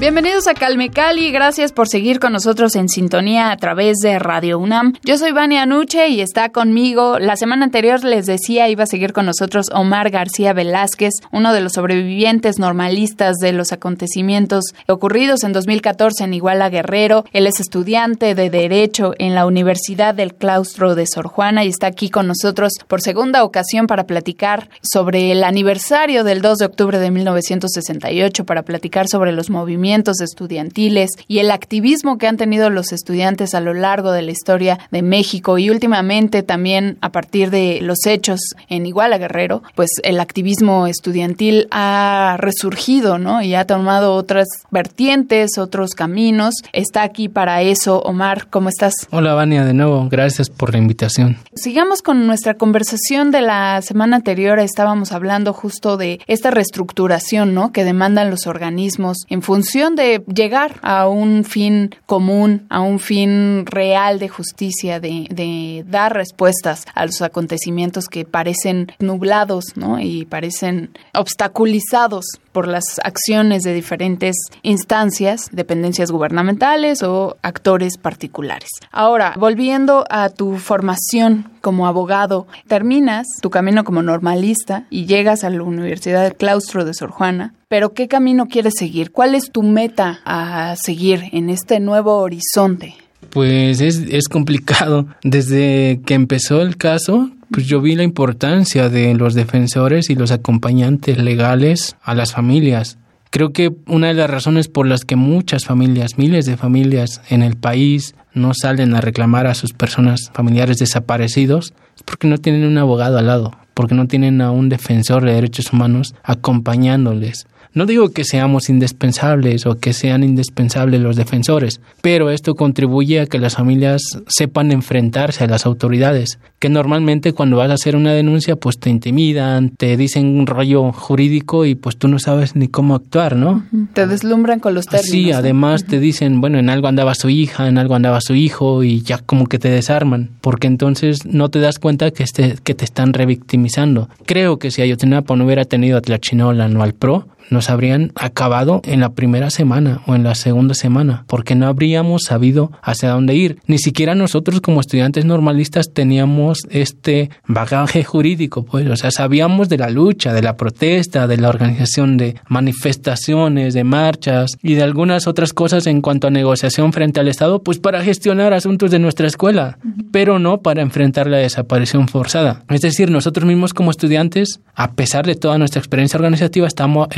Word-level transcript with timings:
Bienvenidos 0.00 0.46
a 0.46 0.54
Calme 0.54 0.88
Cali, 0.88 1.30
gracias 1.30 1.72
por 1.72 1.86
seguir 1.86 2.20
con 2.20 2.32
nosotros 2.32 2.74
en 2.74 2.88
sintonía 2.88 3.52
a 3.52 3.56
través 3.58 3.98
de 3.98 4.18
Radio 4.18 4.58
UNAM. 4.58 4.94
Yo 5.04 5.18
soy 5.18 5.32
Vania 5.32 5.66
Nuche 5.66 6.08
y 6.08 6.22
está 6.22 6.48
conmigo. 6.48 7.18
La 7.18 7.36
semana 7.36 7.66
anterior 7.66 8.02
les 8.02 8.24
decía 8.24 8.70
iba 8.70 8.84
a 8.84 8.86
seguir 8.86 9.12
con 9.12 9.26
nosotros 9.26 9.66
Omar 9.74 10.08
García 10.08 10.54
Velázquez, 10.54 11.12
uno 11.32 11.52
de 11.52 11.60
los 11.60 11.74
sobrevivientes 11.74 12.58
normalistas 12.58 13.36
de 13.42 13.52
los 13.52 13.72
acontecimientos 13.72 14.64
ocurridos 14.88 15.44
en 15.44 15.52
2014 15.52 16.24
en 16.24 16.32
Iguala 16.32 16.70
Guerrero. 16.70 17.26
Él 17.34 17.46
es 17.46 17.60
estudiante 17.60 18.34
de 18.34 18.48
Derecho 18.48 19.12
en 19.18 19.34
la 19.34 19.44
Universidad 19.44 20.14
del 20.14 20.34
Claustro 20.34 20.94
de 20.94 21.06
Sor 21.06 21.26
Juana 21.26 21.66
y 21.66 21.68
está 21.68 21.88
aquí 21.88 22.08
con 22.08 22.26
nosotros 22.26 22.72
por 22.88 23.02
segunda 23.02 23.44
ocasión 23.44 23.86
para 23.86 24.06
platicar 24.06 24.70
sobre 24.80 25.30
el 25.30 25.44
aniversario 25.44 26.24
del 26.24 26.40
2 26.40 26.56
de 26.56 26.64
octubre 26.64 26.98
de 26.98 27.10
1968, 27.10 28.46
para 28.46 28.62
platicar 28.62 29.06
sobre 29.06 29.32
los 29.32 29.50
movimientos 29.50 29.89
estudiantiles 29.98 31.10
y 31.26 31.38
el 31.38 31.50
activismo 31.50 32.18
que 32.18 32.26
han 32.26 32.36
tenido 32.36 32.70
los 32.70 32.92
estudiantes 32.92 33.54
a 33.54 33.60
lo 33.60 33.74
largo 33.74 34.12
de 34.12 34.22
la 34.22 34.30
historia 34.30 34.78
de 34.90 35.02
México 35.02 35.58
y 35.58 35.70
últimamente 35.70 36.42
también 36.42 36.96
a 37.00 37.10
partir 37.10 37.50
de 37.50 37.80
los 37.82 38.06
hechos 38.06 38.40
en 38.68 38.86
Iguala 38.86 39.18
Guerrero, 39.18 39.62
pues 39.74 39.90
el 40.02 40.20
activismo 40.20 40.86
estudiantil 40.86 41.66
ha 41.70 42.36
resurgido, 42.38 43.18
¿no? 43.18 43.42
Y 43.42 43.54
ha 43.54 43.66
tomado 43.66 44.14
otras 44.14 44.46
vertientes, 44.70 45.58
otros 45.58 45.90
caminos. 45.94 46.54
Está 46.72 47.02
aquí 47.02 47.28
para 47.28 47.62
eso, 47.62 48.00
Omar, 48.00 48.48
¿cómo 48.48 48.68
estás? 48.68 48.94
Hola, 49.10 49.34
Vania, 49.34 49.64
de 49.64 49.74
nuevo, 49.74 50.08
gracias 50.08 50.50
por 50.50 50.72
la 50.72 50.78
invitación. 50.78 51.36
Sigamos 51.54 52.02
con 52.02 52.26
nuestra 52.26 52.54
conversación 52.54 53.30
de 53.30 53.42
la 53.42 53.82
semana 53.82 54.16
anterior. 54.16 54.58
Estábamos 54.60 55.12
hablando 55.12 55.52
justo 55.52 55.96
de 55.96 56.20
esta 56.26 56.50
reestructuración, 56.50 57.54
¿no? 57.54 57.72
Que 57.72 57.84
demandan 57.84 58.30
los 58.30 58.46
organismos 58.46 59.18
en 59.28 59.42
función 59.42 59.79
de 59.88 60.22
llegar 60.26 60.78
a 60.82 61.08
un 61.08 61.44
fin 61.44 61.94
común, 62.06 62.66
a 62.68 62.80
un 62.80 62.98
fin 62.98 63.64
real 63.66 64.18
de 64.18 64.28
justicia, 64.28 65.00
de, 65.00 65.26
de 65.30 65.84
dar 65.88 66.14
respuestas 66.14 66.84
a 66.94 67.06
los 67.06 67.22
acontecimientos 67.22 68.06
que 68.06 68.24
parecen 68.24 68.92
nublados 68.98 69.76
¿no? 69.76 69.98
y 69.98 70.26
parecen 70.26 70.90
obstaculizados 71.14 72.26
por 72.52 72.68
las 72.68 73.00
acciones 73.04 73.62
de 73.62 73.72
diferentes 73.72 74.36
instancias, 74.62 75.48
dependencias 75.52 76.10
gubernamentales 76.10 77.02
o 77.02 77.36
actores 77.42 77.96
particulares. 77.96 78.68
Ahora, 78.90 79.34
volviendo 79.38 80.04
a 80.10 80.28
tu 80.28 80.58
formación 80.58 81.50
como 81.60 81.86
abogado, 81.86 82.46
terminas 82.66 83.26
tu 83.40 83.50
camino 83.50 83.84
como 83.84 84.02
normalista 84.02 84.84
y 84.90 85.06
llegas 85.06 85.44
a 85.44 85.50
la 85.50 85.62
Universidad 85.62 86.22
del 86.24 86.36
Claustro 86.36 86.84
de 86.84 86.94
Sor 86.94 87.10
Juana, 87.10 87.54
pero 87.70 87.94
¿qué 87.94 88.08
camino 88.08 88.48
quieres 88.48 88.74
seguir? 88.76 89.12
¿Cuál 89.12 89.36
es 89.36 89.52
tu 89.52 89.62
meta 89.62 90.18
a 90.24 90.74
seguir 90.74 91.22
en 91.30 91.48
este 91.50 91.78
nuevo 91.78 92.16
horizonte? 92.16 92.96
Pues 93.30 93.80
es, 93.80 93.98
es 94.10 94.26
complicado. 94.26 95.06
Desde 95.22 96.00
que 96.04 96.14
empezó 96.14 96.62
el 96.62 96.76
caso, 96.76 97.30
pues 97.48 97.68
yo 97.68 97.80
vi 97.80 97.94
la 97.94 98.02
importancia 98.02 98.88
de 98.88 99.14
los 99.14 99.34
defensores 99.34 100.10
y 100.10 100.16
los 100.16 100.32
acompañantes 100.32 101.18
legales 101.18 101.94
a 102.02 102.16
las 102.16 102.32
familias. 102.32 102.98
Creo 103.30 103.52
que 103.52 103.70
una 103.86 104.08
de 104.08 104.14
las 104.14 104.28
razones 104.28 104.66
por 104.66 104.88
las 104.88 105.04
que 105.04 105.14
muchas 105.14 105.64
familias, 105.64 106.18
miles 106.18 106.46
de 106.46 106.56
familias 106.56 107.22
en 107.28 107.42
el 107.42 107.54
país 107.54 108.16
no 108.34 108.50
salen 108.52 108.96
a 108.96 109.00
reclamar 109.00 109.46
a 109.46 109.54
sus 109.54 109.74
personas 109.74 110.32
familiares 110.34 110.78
desaparecidos 110.78 111.72
es 111.94 112.02
porque 112.02 112.26
no 112.26 112.38
tienen 112.38 112.64
un 112.64 112.78
abogado 112.78 113.18
al 113.18 113.26
lado, 113.26 113.52
porque 113.74 113.94
no 113.94 114.08
tienen 114.08 114.40
a 114.40 114.50
un 114.50 114.68
defensor 114.68 115.24
de 115.24 115.34
derechos 115.34 115.72
humanos 115.72 116.16
acompañándoles. 116.24 117.46
No 117.72 117.86
digo 117.86 118.08
que 118.08 118.24
seamos 118.24 118.68
indispensables 118.68 119.64
o 119.64 119.78
que 119.78 119.92
sean 119.92 120.24
indispensables 120.24 121.00
los 121.00 121.14
defensores, 121.14 121.80
pero 122.02 122.30
esto 122.30 122.54
contribuye 122.56 123.20
a 123.20 123.26
que 123.26 123.38
las 123.38 123.54
familias 123.54 124.02
sepan 124.26 124.72
enfrentarse 124.72 125.44
a 125.44 125.46
las 125.46 125.66
autoridades, 125.66 126.40
que 126.58 126.68
normalmente 126.68 127.32
cuando 127.32 127.58
vas 127.58 127.70
a 127.70 127.74
hacer 127.74 127.94
una 127.94 128.12
denuncia 128.12 128.56
pues 128.56 128.78
te 128.78 128.90
intimidan, 128.90 129.70
te 129.70 129.96
dicen 129.96 130.26
un 130.26 130.46
rollo 130.46 130.90
jurídico 130.92 131.64
y 131.64 131.76
pues 131.76 131.96
tú 131.96 132.08
no 132.08 132.18
sabes 132.18 132.56
ni 132.56 132.66
cómo 132.66 132.96
actuar, 132.96 133.36
¿no? 133.36 133.64
Te 133.92 134.06
deslumbran 134.06 134.58
con 134.58 134.74
los 134.74 134.86
términos. 134.86 135.10
Sí, 135.10 135.30
además 135.30 135.84
te 135.84 136.00
dicen, 136.00 136.40
bueno, 136.40 136.58
en 136.58 136.70
algo 136.70 136.88
andaba 136.88 137.14
su 137.14 137.28
hija, 137.28 137.68
en 137.68 137.78
algo 137.78 137.94
andaba 137.94 138.20
su 138.20 138.34
hijo 138.34 138.82
y 138.82 139.02
ya 139.02 139.18
como 139.18 139.46
que 139.46 139.60
te 139.60 139.70
desarman, 139.70 140.30
porque 140.40 140.66
entonces 140.66 141.24
no 141.24 141.50
te 141.50 141.60
das 141.60 141.78
cuenta 141.78 142.10
que, 142.10 142.24
este, 142.24 142.56
que 142.64 142.74
te 142.74 142.84
están 142.84 143.12
revictimizando. 143.12 144.08
Creo 144.26 144.58
que 144.58 144.72
si 144.72 144.82
Ayotzinapa 144.82 145.36
no 145.36 145.44
hubiera 145.44 145.64
tenido 145.64 145.96
a 145.96 146.00
Tlachinola 146.00 146.68
no 146.68 146.82
al 146.82 146.94
PRO, 146.94 147.26
nos 147.60 147.68
habrían 147.68 148.10
acabado 148.14 148.80
en 148.84 149.00
la 149.00 149.12
primera 149.12 149.50
semana 149.50 150.00
o 150.06 150.14
en 150.14 150.24
la 150.24 150.34
segunda 150.34 150.72
semana, 150.72 151.24
porque 151.26 151.54
no 151.54 151.66
habríamos 151.66 152.22
sabido 152.22 152.72
hacia 152.80 153.10
dónde 153.10 153.34
ir. 153.34 153.58
Ni 153.66 153.76
siquiera 153.76 154.14
nosotros 154.14 154.62
como 154.62 154.80
estudiantes 154.80 155.26
normalistas 155.26 155.92
teníamos 155.92 156.60
este 156.70 157.28
bagaje 157.46 158.02
jurídico, 158.02 158.64
pues, 158.64 158.88
o 158.88 158.96
sea, 158.96 159.10
sabíamos 159.10 159.68
de 159.68 159.76
la 159.76 159.90
lucha, 159.90 160.32
de 160.32 160.40
la 160.40 160.56
protesta, 160.56 161.26
de 161.26 161.36
la 161.36 161.50
organización 161.50 162.16
de 162.16 162.36
manifestaciones, 162.48 163.74
de 163.74 163.84
marchas 163.84 164.52
y 164.62 164.72
de 164.72 164.82
algunas 164.82 165.26
otras 165.26 165.52
cosas 165.52 165.86
en 165.86 166.00
cuanto 166.00 166.28
a 166.28 166.30
negociación 166.30 166.94
frente 166.94 167.20
al 167.20 167.28
Estado, 167.28 167.62
pues 167.62 167.78
para 167.78 168.02
gestionar 168.02 168.54
asuntos 168.54 168.90
de 168.90 169.00
nuestra 169.00 169.26
escuela, 169.26 169.76
pero 170.12 170.38
no 170.38 170.62
para 170.62 170.80
enfrentar 170.80 171.26
la 171.26 171.36
desaparición 171.36 172.08
forzada. 172.08 172.64
Es 172.70 172.80
decir, 172.80 173.10
nosotros 173.10 173.44
mismos 173.44 173.74
como 173.74 173.90
estudiantes, 173.90 174.60
a 174.74 174.92
pesar 174.92 175.26
de 175.26 175.34
toda 175.34 175.58
nuestra 175.58 175.78
experiencia 175.78 176.16
organizativa, 176.16 176.66
estamos, 176.66 177.08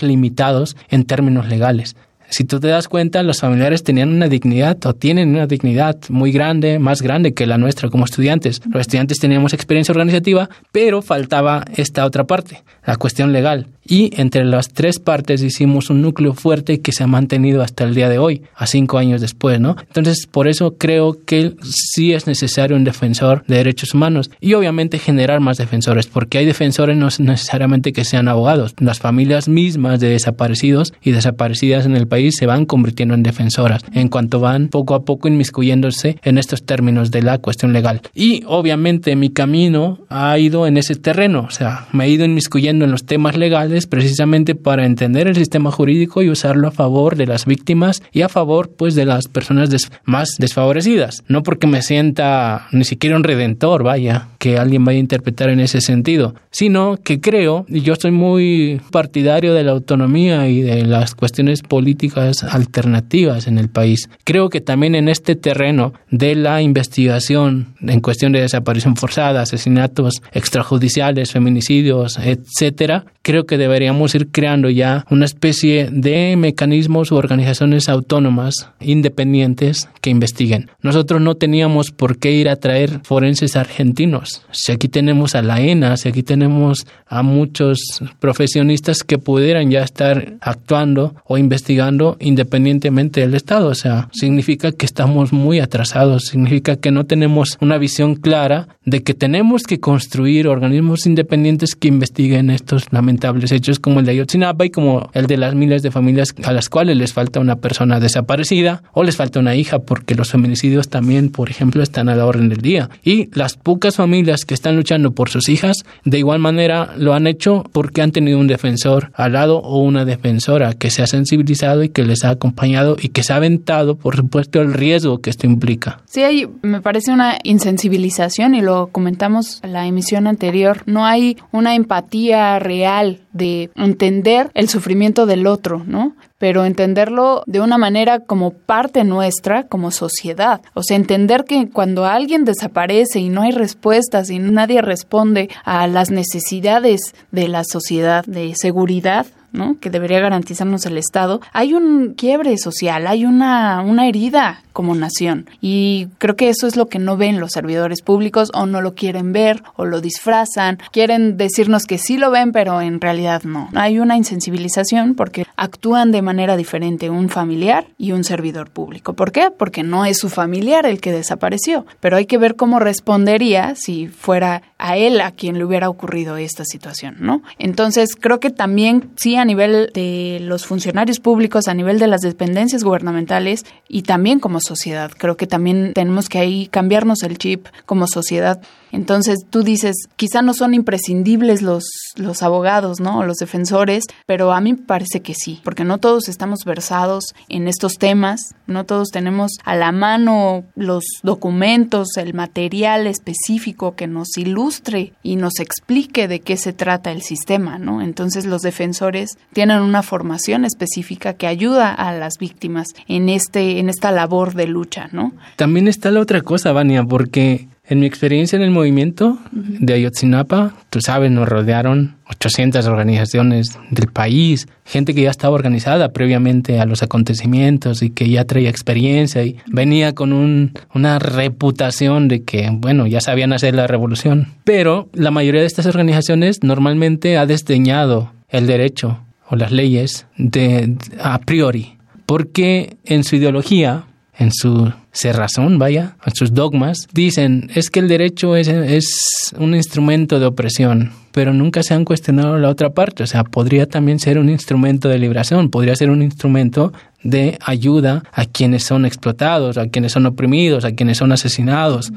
limitados 0.00 0.76
en 0.88 1.04
términos 1.04 1.48
legales. 1.48 1.96
Si 2.32 2.44
tú 2.44 2.60
te 2.60 2.68
das 2.68 2.88
cuenta, 2.88 3.22
los 3.22 3.40
familiares 3.40 3.82
tenían 3.82 4.08
una 4.08 4.26
dignidad 4.26 4.78
o 4.86 4.94
tienen 4.94 5.34
una 5.34 5.46
dignidad 5.46 5.98
muy 6.08 6.32
grande, 6.32 6.78
más 6.78 7.02
grande 7.02 7.34
que 7.34 7.44
la 7.44 7.58
nuestra 7.58 7.90
como 7.90 8.06
estudiantes. 8.06 8.62
Los 8.70 8.80
estudiantes 8.80 9.18
teníamos 9.18 9.52
experiencia 9.52 9.92
organizativa, 9.92 10.48
pero 10.72 11.02
faltaba 11.02 11.62
esta 11.76 12.06
otra 12.06 12.24
parte, 12.24 12.62
la 12.86 12.96
cuestión 12.96 13.34
legal 13.34 13.66
y 13.84 14.10
entre 14.20 14.44
las 14.44 14.68
tres 14.68 14.98
partes 14.98 15.42
hicimos 15.42 15.90
un 15.90 16.02
núcleo 16.02 16.34
fuerte 16.34 16.80
que 16.80 16.92
se 16.92 17.02
ha 17.02 17.06
mantenido 17.06 17.62
hasta 17.62 17.84
el 17.84 17.94
día 17.94 18.08
de 18.08 18.18
hoy, 18.18 18.42
a 18.54 18.66
cinco 18.66 18.98
años 18.98 19.20
después, 19.20 19.60
¿no? 19.60 19.76
Entonces, 19.86 20.26
por 20.26 20.48
eso 20.48 20.76
creo 20.78 21.18
que 21.24 21.54
sí 21.62 22.12
es 22.12 22.26
necesario 22.26 22.76
un 22.76 22.84
defensor 22.84 23.44
de 23.46 23.56
derechos 23.56 23.94
humanos 23.94 24.30
y 24.40 24.54
obviamente 24.54 24.98
generar 24.98 25.40
más 25.40 25.58
defensores, 25.58 26.06
porque 26.06 26.38
hay 26.38 26.46
defensores 26.46 26.96
no 26.96 27.08
necesariamente 27.18 27.92
que 27.92 28.04
sean 28.04 28.28
abogados. 28.28 28.74
Las 28.78 28.98
familias 28.98 29.48
mismas 29.48 30.00
de 30.00 30.08
desaparecidos 30.08 30.92
y 31.02 31.12
desaparecidas 31.12 31.86
en 31.86 31.96
el 31.96 32.06
país 32.06 32.36
se 32.38 32.46
van 32.46 32.66
convirtiendo 32.66 33.14
en 33.14 33.22
defensoras 33.22 33.82
en 33.92 34.08
cuanto 34.08 34.40
van 34.40 34.68
poco 34.68 34.94
a 34.94 35.04
poco 35.04 35.28
inmiscuyéndose 35.28 36.18
en 36.22 36.38
estos 36.38 36.64
términos 36.64 37.10
de 37.10 37.22
la 37.22 37.38
cuestión 37.38 37.72
legal. 37.72 38.00
Y 38.14 38.42
obviamente 38.46 39.16
mi 39.16 39.30
camino 39.30 40.00
ha 40.08 40.38
ido 40.38 40.66
en 40.66 40.76
ese 40.76 40.96
terreno, 40.96 41.46
o 41.48 41.50
sea, 41.50 41.86
me 41.92 42.04
he 42.04 42.10
ido 42.10 42.24
inmiscuyendo 42.24 42.84
en 42.84 42.90
los 42.90 43.04
temas 43.04 43.36
legales 43.36 43.71
precisamente 43.86 44.54
para 44.54 44.86
entender 44.86 45.26
el 45.26 45.36
sistema 45.36 45.70
jurídico 45.70 46.22
y 46.22 46.30
usarlo 46.30 46.68
a 46.68 46.72
favor 46.72 47.16
de 47.16 47.26
las 47.26 47.46
víctimas 47.46 48.02
y 48.12 48.22
a 48.22 48.28
favor 48.28 48.70
pues 48.76 48.94
de 48.94 49.06
las 49.06 49.28
personas 49.28 49.70
más 50.04 50.36
desfavorecidas. 50.38 51.24
No 51.28 51.42
porque 51.42 51.66
me 51.66 51.82
sienta 51.82 52.68
ni 52.72 52.84
siquiera 52.84 53.16
un 53.16 53.24
redentor, 53.24 53.82
vaya, 53.82 54.28
que 54.38 54.58
alguien 54.58 54.84
vaya 54.84 54.98
a 54.98 55.00
interpretar 55.00 55.48
en 55.50 55.60
ese 55.60 55.80
sentido, 55.80 56.34
sino 56.50 56.96
que 56.96 57.20
creo, 57.20 57.64
y 57.68 57.80
yo 57.80 57.94
soy 57.96 58.10
muy 58.10 58.80
partidario 58.90 59.54
de 59.54 59.64
la 59.64 59.72
autonomía 59.72 60.48
y 60.48 60.62
de 60.62 60.84
las 60.84 61.14
cuestiones 61.14 61.62
políticas 61.62 62.44
alternativas 62.44 63.46
en 63.46 63.58
el 63.58 63.68
país. 63.68 64.08
Creo 64.24 64.48
que 64.48 64.60
también 64.60 64.94
en 64.94 65.08
este 65.08 65.36
terreno 65.36 65.92
de 66.10 66.34
la 66.34 66.62
investigación 66.62 67.74
en 67.80 68.00
cuestión 68.00 68.32
de 68.32 68.40
desaparición 68.40 68.96
forzada, 68.96 69.42
asesinatos 69.42 70.22
extrajudiciales, 70.32 71.32
feminicidios, 71.32 72.18
etcétera, 72.18 73.04
creo 73.22 73.46
que 73.46 73.58
deberíamos 73.62 74.14
ir 74.14 74.28
creando 74.28 74.68
ya 74.70 75.04
una 75.10 75.24
especie 75.24 75.88
de 75.90 76.36
mecanismos 76.36 77.10
u 77.12 77.16
organizaciones 77.16 77.88
autónomas 77.88 78.68
independientes 78.80 79.88
que 80.00 80.10
investiguen. 80.10 80.70
Nosotros 80.82 81.20
no 81.20 81.36
teníamos 81.36 81.90
por 81.90 82.18
qué 82.18 82.32
ir 82.32 82.48
a 82.48 82.56
traer 82.56 83.00
forenses 83.04 83.56
argentinos. 83.56 84.42
Si 84.50 84.72
aquí 84.72 84.88
tenemos 84.88 85.34
a 85.34 85.42
la 85.42 85.60
ENA, 85.60 85.96
si 85.96 86.08
aquí 86.08 86.22
tenemos 86.22 86.86
a 87.06 87.22
muchos 87.22 88.02
profesionistas 88.20 89.04
que 89.04 89.18
pudieran 89.18 89.70
ya 89.70 89.82
estar 89.82 90.34
actuando 90.40 91.14
o 91.26 91.38
investigando 91.38 92.16
independientemente 92.20 93.20
del 93.20 93.34
Estado. 93.34 93.68
O 93.68 93.74
sea, 93.74 94.08
significa 94.12 94.72
que 94.72 94.86
estamos 94.86 95.32
muy 95.32 95.60
atrasados, 95.60 96.24
significa 96.24 96.76
que 96.76 96.90
no 96.90 97.04
tenemos 97.04 97.58
una 97.60 97.78
visión 97.78 98.16
clara 98.16 98.68
de 98.84 99.02
que 99.02 99.14
tenemos 99.14 99.62
que 99.62 99.78
construir 99.78 100.48
organismos 100.48 101.06
independientes 101.06 101.74
que 101.74 101.88
investiguen 101.88 102.50
estos 102.50 102.92
lamentables 102.92 103.51
hechos 103.52 103.78
como 103.78 104.00
el 104.00 104.06
de 104.06 104.12
Ayotzinapa 104.12 104.64
y 104.64 104.70
como 104.70 105.10
el 105.12 105.26
de 105.26 105.36
las 105.36 105.54
miles 105.54 105.82
de 105.82 105.90
familias 105.90 106.34
a 106.44 106.52
las 106.52 106.68
cuales 106.68 106.96
les 106.96 107.12
falta 107.12 107.40
una 107.40 107.56
persona 107.56 108.00
desaparecida 108.00 108.82
o 108.92 109.04
les 109.04 109.16
falta 109.16 109.40
una 109.40 109.54
hija 109.54 109.78
porque 109.80 110.14
los 110.14 110.30
feminicidios 110.30 110.88
también, 110.88 111.30
por 111.30 111.50
ejemplo, 111.50 111.82
están 111.82 112.08
a 112.08 112.16
la 112.16 112.26
orden 112.26 112.48
del 112.48 112.60
día. 112.60 112.90
Y 113.04 113.28
las 113.36 113.56
pocas 113.56 113.96
familias 113.96 114.44
que 114.44 114.54
están 114.54 114.76
luchando 114.76 115.12
por 115.12 115.28
sus 115.28 115.48
hijas, 115.48 115.84
de 116.04 116.18
igual 116.18 116.38
manera 116.38 116.94
lo 116.96 117.14
han 117.14 117.26
hecho 117.26 117.64
porque 117.72 118.02
han 118.02 118.12
tenido 118.12 118.38
un 118.38 118.46
defensor 118.46 119.12
al 119.14 119.32
lado 119.34 119.58
o 119.58 119.78
una 119.78 120.04
defensora 120.04 120.74
que 120.74 120.90
se 120.90 121.02
ha 121.02 121.06
sensibilizado 121.06 121.82
y 121.82 121.88
que 121.88 122.04
les 122.04 122.24
ha 122.24 122.30
acompañado 122.30 122.96
y 123.00 123.08
que 123.08 123.22
se 123.22 123.32
ha 123.32 123.36
aventado, 123.36 123.96
por 123.96 124.16
supuesto, 124.16 124.60
el 124.60 124.74
riesgo 124.74 125.20
que 125.20 125.30
esto 125.30 125.46
implica. 125.46 126.00
Sí, 126.06 126.22
hay, 126.22 126.48
me 126.62 126.80
parece 126.80 127.12
una 127.12 127.38
insensibilización 127.42 128.54
y 128.54 128.60
lo 128.60 128.88
comentamos 128.88 129.60
en 129.62 129.72
la 129.72 129.86
emisión 129.86 130.26
anterior. 130.26 130.82
No 130.86 131.06
hay 131.06 131.36
una 131.50 131.74
empatía 131.74 132.58
real 132.58 133.20
de 133.32 133.70
entender 133.74 134.50
el 134.54 134.68
sufrimiento 134.68 135.26
del 135.26 135.46
otro, 135.46 135.82
¿no? 135.86 136.14
Pero 136.38 136.64
entenderlo 136.64 137.42
de 137.46 137.60
una 137.60 137.78
manera 137.78 138.20
como 138.20 138.50
parte 138.50 139.04
nuestra, 139.04 139.64
como 139.64 139.90
sociedad. 139.90 140.60
O 140.74 140.82
sea, 140.82 140.96
entender 140.96 141.44
que 141.44 141.68
cuando 141.68 142.04
alguien 142.04 142.44
desaparece 142.44 143.20
y 143.20 143.28
no 143.28 143.42
hay 143.42 143.52
respuestas 143.52 144.30
y 144.30 144.38
nadie 144.38 144.82
responde 144.82 145.48
a 145.64 145.86
las 145.86 146.10
necesidades 146.10 147.14
de 147.30 147.48
la 147.48 147.64
sociedad 147.64 148.24
de 148.26 148.54
seguridad, 148.56 149.26
¿no? 149.52 149.76
que 149.80 149.90
debería 149.90 150.20
garantizarnos 150.20 150.84
el 150.86 150.98
Estado, 150.98 151.40
hay 151.52 151.74
un 151.74 152.14
quiebre 152.14 152.56
social, 152.58 153.06
hay 153.06 153.24
una, 153.24 153.82
una 153.82 154.08
herida 154.08 154.62
como 154.72 154.94
nación. 154.94 155.48
Y 155.60 156.08
creo 156.18 156.36
que 156.36 156.48
eso 156.48 156.66
es 156.66 156.76
lo 156.76 156.86
que 156.86 156.98
no 156.98 157.16
ven 157.16 157.40
los 157.40 157.52
servidores 157.52 158.02
públicos 158.02 158.50
o 158.54 158.66
no 158.66 158.80
lo 158.80 158.94
quieren 158.94 159.32
ver 159.32 159.62
o 159.76 159.84
lo 159.84 160.00
disfrazan. 160.00 160.78
Quieren 160.92 161.36
decirnos 161.36 161.84
que 161.84 161.98
sí 161.98 162.18
lo 162.18 162.30
ven, 162.30 162.52
pero 162.52 162.80
en 162.80 163.00
realidad 163.00 163.42
no. 163.44 163.68
Hay 163.74 163.98
una 163.98 164.16
insensibilización 164.16 165.14
porque 165.14 165.46
actúan 165.56 166.12
de 166.12 166.22
manera 166.22 166.56
diferente 166.56 167.10
un 167.10 167.28
familiar 167.28 167.86
y 167.98 168.12
un 168.12 168.24
servidor 168.24 168.70
público. 168.70 169.14
¿Por 169.14 169.32
qué? 169.32 169.50
Porque 169.50 169.82
no 169.82 170.04
es 170.04 170.18
su 170.18 170.28
familiar 170.28 170.86
el 170.86 171.00
que 171.00 171.12
desapareció, 171.12 171.86
pero 172.00 172.16
hay 172.16 172.26
que 172.26 172.38
ver 172.38 172.56
cómo 172.56 172.78
respondería 172.78 173.74
si 173.74 174.08
fuera 174.08 174.62
a 174.78 174.96
él 174.96 175.20
a 175.20 175.30
quien 175.30 175.58
le 175.58 175.64
hubiera 175.64 175.88
ocurrido 175.88 176.36
esta 176.36 176.64
situación, 176.64 177.16
¿no? 177.20 177.42
Entonces, 177.58 178.16
creo 178.18 178.40
que 178.40 178.50
también 178.50 179.10
sí 179.16 179.36
a 179.36 179.44
nivel 179.44 179.90
de 179.94 180.38
los 180.40 180.66
funcionarios 180.66 181.20
públicos, 181.20 181.68
a 181.68 181.74
nivel 181.74 181.98
de 181.98 182.08
las 182.08 182.22
dependencias 182.22 182.82
gubernamentales 182.82 183.64
y 183.88 184.02
también 184.02 184.40
como 184.40 184.60
sociedad. 184.62 185.10
Creo 185.16 185.36
que 185.36 185.46
también 185.46 185.92
tenemos 185.94 186.28
que 186.28 186.38
ahí 186.38 186.68
cambiarnos 186.68 187.22
el 187.22 187.38
chip 187.38 187.66
como 187.86 188.06
sociedad 188.06 188.60
entonces 188.92 189.38
tú 189.48 189.62
dices, 189.62 189.96
quizá 190.16 190.42
no 190.42 190.52
son 190.52 190.74
imprescindibles 190.74 191.62
los, 191.62 191.84
los 192.16 192.42
abogados, 192.42 193.00
¿no? 193.00 193.24
Los 193.24 193.38
defensores, 193.38 194.04
pero 194.26 194.52
a 194.52 194.60
mí 194.60 194.74
me 194.74 194.78
parece 194.78 195.20
que 195.20 195.34
sí, 195.34 195.60
porque 195.64 195.84
no 195.84 195.98
todos 195.98 196.28
estamos 196.28 196.60
versados 196.64 197.24
en 197.48 197.68
estos 197.68 197.94
temas, 197.94 198.54
no 198.66 198.84
todos 198.84 199.08
tenemos 199.08 199.52
a 199.64 199.74
la 199.74 199.92
mano 199.92 200.64
los 200.76 201.04
documentos, 201.22 202.16
el 202.18 202.34
material 202.34 203.06
específico 203.06 203.96
que 203.96 204.06
nos 204.06 204.36
ilustre 204.36 205.14
y 205.22 205.36
nos 205.36 205.58
explique 205.58 206.28
de 206.28 206.40
qué 206.40 206.58
se 206.58 206.74
trata 206.74 207.12
el 207.12 207.22
sistema, 207.22 207.78
¿no? 207.78 208.02
Entonces 208.02 208.44
los 208.44 208.60
defensores 208.60 209.38
tienen 209.54 209.80
una 209.80 210.02
formación 210.02 210.66
específica 210.66 211.32
que 211.32 211.46
ayuda 211.46 211.94
a 211.94 212.12
las 212.12 212.34
víctimas 212.38 212.88
en 213.08 213.30
este 213.30 213.78
en 213.78 213.88
esta 213.88 214.12
labor 214.12 214.51
de 214.54 214.66
lucha, 214.66 215.08
¿no? 215.12 215.32
También 215.56 215.88
está 215.88 216.10
la 216.10 216.20
otra 216.20 216.40
cosa, 216.40 216.72
Vania, 216.72 217.04
porque 217.04 217.68
en 217.92 218.00
mi 218.00 218.06
experiencia 218.06 218.56
en 218.56 218.62
el 218.62 218.70
movimiento 218.70 219.38
de 219.50 219.92
Ayotzinapa, 219.92 220.72
tú 220.88 221.00
sabes, 221.00 221.30
nos 221.30 221.48
rodearon 221.48 222.14
800 222.30 222.86
organizaciones 222.86 223.78
del 223.90 224.06
país, 224.06 224.68
gente 224.84 225.14
que 225.14 225.22
ya 225.22 225.30
estaba 225.30 225.54
organizada 225.54 226.12
previamente 226.12 226.80
a 226.80 226.86
los 226.86 227.02
acontecimientos 227.02 228.02
y 228.02 228.10
que 228.10 228.30
ya 228.30 228.44
traía 228.44 228.70
experiencia 228.70 229.44
y 229.44 229.56
venía 229.66 230.14
con 230.14 230.32
un, 230.32 230.72
una 230.94 231.18
reputación 231.18 232.28
de 232.28 232.44
que, 232.44 232.70
bueno, 232.72 233.06
ya 233.06 233.20
sabían 233.20 233.52
hacer 233.52 233.74
la 233.74 233.86
revolución. 233.86 234.48
Pero 234.64 235.08
la 235.12 235.30
mayoría 235.30 235.60
de 235.60 235.66
estas 235.66 235.86
organizaciones 235.86 236.62
normalmente 236.62 237.36
ha 237.36 237.46
desdeñado 237.46 238.32
el 238.48 238.66
derecho 238.66 239.18
o 239.48 239.56
las 239.56 239.72
leyes 239.72 240.26
de, 240.38 240.96
a 241.20 241.38
priori, 241.40 241.98
porque 242.26 242.96
en 243.04 243.24
su 243.24 243.36
ideología 243.36 244.04
en 244.42 244.52
su 244.52 244.92
cerrazón, 245.12 245.78
vaya, 245.78 246.16
en 246.26 246.34
sus 246.34 246.52
dogmas, 246.52 247.08
dicen 247.12 247.70
es 247.74 247.90
que 247.90 248.00
el 248.00 248.08
derecho 248.08 248.56
es, 248.56 248.68
es 248.68 249.54
un 249.58 249.74
instrumento 249.74 250.40
de 250.40 250.46
opresión, 250.46 251.12
pero 251.32 251.52
nunca 251.52 251.82
se 251.82 251.94
han 251.94 252.04
cuestionado 252.04 252.58
la 252.58 252.68
otra 252.68 252.90
parte, 252.90 253.22
o 253.22 253.26
sea, 253.26 253.44
podría 253.44 253.86
también 253.86 254.18
ser 254.18 254.38
un 254.38 254.48
instrumento 254.48 255.08
de 255.08 255.18
liberación, 255.18 255.70
podría 255.70 255.96
ser 255.96 256.10
un 256.10 256.22
instrumento 256.22 256.92
de 257.22 257.58
ayuda 257.64 258.24
a 258.32 258.46
quienes 258.46 258.82
son 258.84 259.06
explotados, 259.06 259.78
a 259.78 259.86
quienes 259.88 260.12
son 260.12 260.26
oprimidos, 260.26 260.84
a 260.84 260.92
quienes 260.92 261.18
son 261.18 261.32
asesinados. 261.32 262.12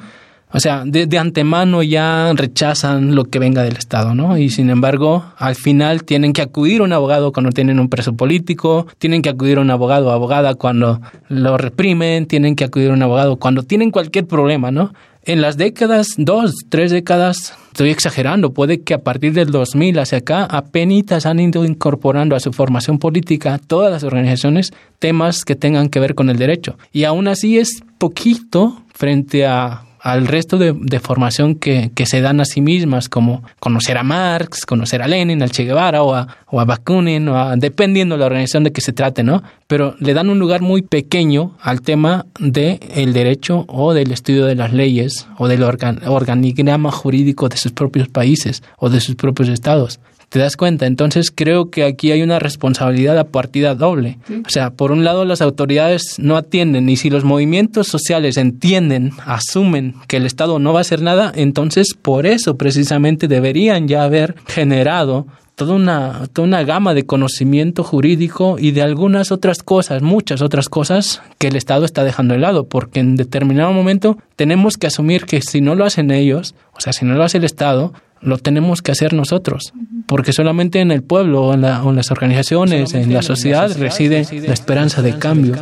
O 0.56 0.60
sea, 0.62 0.84
de, 0.86 1.18
antemano 1.18 1.84
ya 1.84 2.32
rechazan 2.34 3.14
lo 3.14 3.26
que 3.26 3.40
venga 3.40 3.62
del 3.62 3.76
Estado, 3.76 4.16
¿no? 4.16 4.38
Y 4.38 4.50
sin 4.50 4.70
embargo, 4.70 5.26
al 5.38 5.56
final 5.56 6.06
tienen 6.06 6.32
que 6.32 6.42
acudir 6.42 6.80
a 6.80 6.86
un 6.86 6.94
abogado 6.94 7.34
cuando 7.34 7.52
tienen 7.52 7.78
un 7.78 7.90
preso 7.90 8.14
político, 8.14 8.88
tienen 8.98 9.22
que 9.22 9.28
acudir 9.28 9.58
a 9.58 9.62
un 9.62 9.70
abogado 9.70 10.08
o 10.08 10.12
abogada 10.12 10.56
cuando 10.56 11.02
lo 11.28 11.58
reprimen, 11.58 12.26
tienen 12.26 12.56
que 12.56 12.64
acudir 12.64 12.92
a 12.92 12.94
un 12.94 13.04
abogado 13.04 13.36
cuando 13.36 13.64
tienen 13.64 13.92
cualquier 13.92 14.28
problema, 14.28 14.72
¿no? 14.72 14.94
En 15.26 15.42
las 15.42 15.58
décadas, 15.58 16.08
dos, 16.16 16.54
tres 16.70 16.90
décadas, 16.90 17.54
estoy 17.74 17.90
exagerando, 17.90 18.54
puede 18.54 18.82
que 18.82 18.94
a 18.94 19.00
partir 19.00 19.34
del 19.34 19.52
2000 19.52 20.00
hacia 20.00 20.20
acá 20.20 20.46
apenas 20.46 21.26
han 21.26 21.42
ido 21.42 21.66
incorporando 21.66 22.34
a 22.34 22.40
su 22.40 22.54
formación 22.54 22.98
política 22.98 23.60
todas 23.60 23.92
las 23.92 24.06
organizaciones 24.06 24.72
temas 25.00 25.44
que 25.44 25.58
tengan 25.58 25.90
que 25.90 26.00
ver 26.00 26.16
con 26.16 26.30
el 26.30 26.38
derecho. 26.38 26.78
Y 26.94 27.04
aún 27.04 27.28
así 27.28 27.58
es 27.60 27.84
poquito 27.98 28.84
frente 28.94 29.46
a 29.46 29.82
al 30.06 30.28
resto 30.28 30.60
de, 30.60 31.00
formación 31.00 31.56
que, 31.56 31.92
se 32.06 32.22
dan 32.22 32.40
a 32.40 32.46
sí 32.46 32.62
mismas, 32.62 33.10
como 33.10 33.44
conocer 33.60 33.98
a 33.98 34.04
Marx, 34.04 34.64
conocer 34.64 35.02
a 35.02 35.08
Lenin, 35.08 35.42
al 35.42 35.50
Che 35.50 35.64
Guevara 35.64 36.04
o 36.04 36.14
a, 36.14 36.28
o 36.46 36.62
a 36.62 36.66
Bakunin, 36.66 37.28
o 37.28 37.58
dependiendo 37.58 38.14
de 38.14 38.20
la 38.20 38.28
organización 38.28 38.64
de 38.64 38.72
que 38.72 38.82
se 38.82 38.94
trate, 38.94 39.24
¿no? 39.24 39.42
Pero 39.66 39.96
le 40.00 40.14
dan 40.14 40.30
un 40.30 40.38
lugar 40.38 40.62
muy 40.62 40.84
pequeño 40.84 41.58
al 41.60 41.82
tema 41.82 42.28
del 42.40 42.80
el 42.94 43.14
derecho 43.14 43.66
o 43.68 43.96
del 43.96 44.12
estudio 44.12 44.46
de 44.46 44.54
las 44.54 44.74
leyes 44.74 45.28
o 45.40 45.48
del 45.48 45.64
organigrama 45.64 46.92
jurídico 46.92 47.50
de 47.50 47.58
sus 47.58 47.72
propios 47.72 48.08
países 48.08 48.62
o 48.78 48.92
de 48.92 49.00
sus 49.00 49.16
propios 49.16 49.50
estados. 49.50 50.00
¿Te 50.36 50.42
das 50.42 50.58
cuenta? 50.58 50.86
Entonces 50.86 51.32
creo 51.34 51.70
que 51.70 51.86
aquí 51.86 52.12
hay 52.12 52.22
una 52.22 52.40
responsabilidad 52.40 53.18
a 53.18 53.24
partida 53.24 53.74
doble. 53.74 54.18
O 54.46 54.50
sea, 54.50 54.72
por 54.72 54.92
un 54.92 55.06
lado 55.06 55.24
las 55.24 55.40
autoridades 55.40 56.16
no 56.18 56.36
atienden 56.36 56.90
y 56.90 56.98
si 56.98 57.10
los 57.10 57.24
movimientos 57.24 57.88
sociales 57.88 58.36
entienden, 58.36 59.12
asumen 59.26 59.96
que 60.10 60.18
el 60.18 60.26
Estado 60.26 60.60
no 60.60 60.74
va 60.74 60.80
a 60.80 60.82
hacer 60.82 61.02
nada, 61.02 61.32
entonces 61.34 61.94
por 61.94 62.26
eso 62.26 62.58
precisamente 62.58 63.30
deberían 63.30 63.88
ya 63.88 64.04
haber 64.04 64.36
generado 64.46 65.26
toda 65.56 65.74
una, 65.74 66.28
toda 66.34 66.46
una 66.46 66.64
gama 66.64 66.94
de 66.94 67.06
conocimiento 67.06 67.86
jurídico 67.86 68.58
y 68.60 68.72
de 68.72 68.82
algunas 68.82 69.32
otras 69.32 69.64
cosas, 69.64 70.02
muchas 70.02 70.42
otras 70.42 70.68
cosas 70.68 71.22
que 71.38 71.48
el 71.48 71.56
Estado 71.56 71.86
está 71.86 72.04
dejando 72.04 72.34
de 72.34 72.42
lado, 72.42 72.68
porque 72.68 73.00
en 73.00 73.16
determinado 73.16 73.72
momento 73.72 74.18
tenemos 74.36 74.76
que 74.76 74.88
asumir 74.88 75.24
que 75.24 75.42
si 75.42 75.62
no 75.62 75.76
lo 75.76 75.86
hacen 75.86 76.12
ellos, 76.12 76.56
o 76.74 76.82
sea, 76.82 76.92
si 76.92 77.06
no 77.06 77.14
lo 77.16 77.24
hace 77.24 77.38
el 77.38 77.46
Estado, 77.46 77.94
lo 78.26 78.38
tenemos 78.38 78.82
que 78.82 78.92
hacer 78.92 79.14
nosotros, 79.14 79.74
porque 80.08 80.34
solamente 80.34 80.82
en 80.82 80.92
el 80.92 81.04
pueblo 81.04 81.44
o 81.44 81.54
en, 81.54 81.62
las 81.62 82.12
organizaciones, 82.12 82.94
en 82.94 83.14
la, 83.14 83.22
sociedad, 83.22 83.72
reside, 83.78 84.26
la 84.46 84.54
esperanza 84.54 85.02
de 85.02 85.18
cambio. 85.18 85.56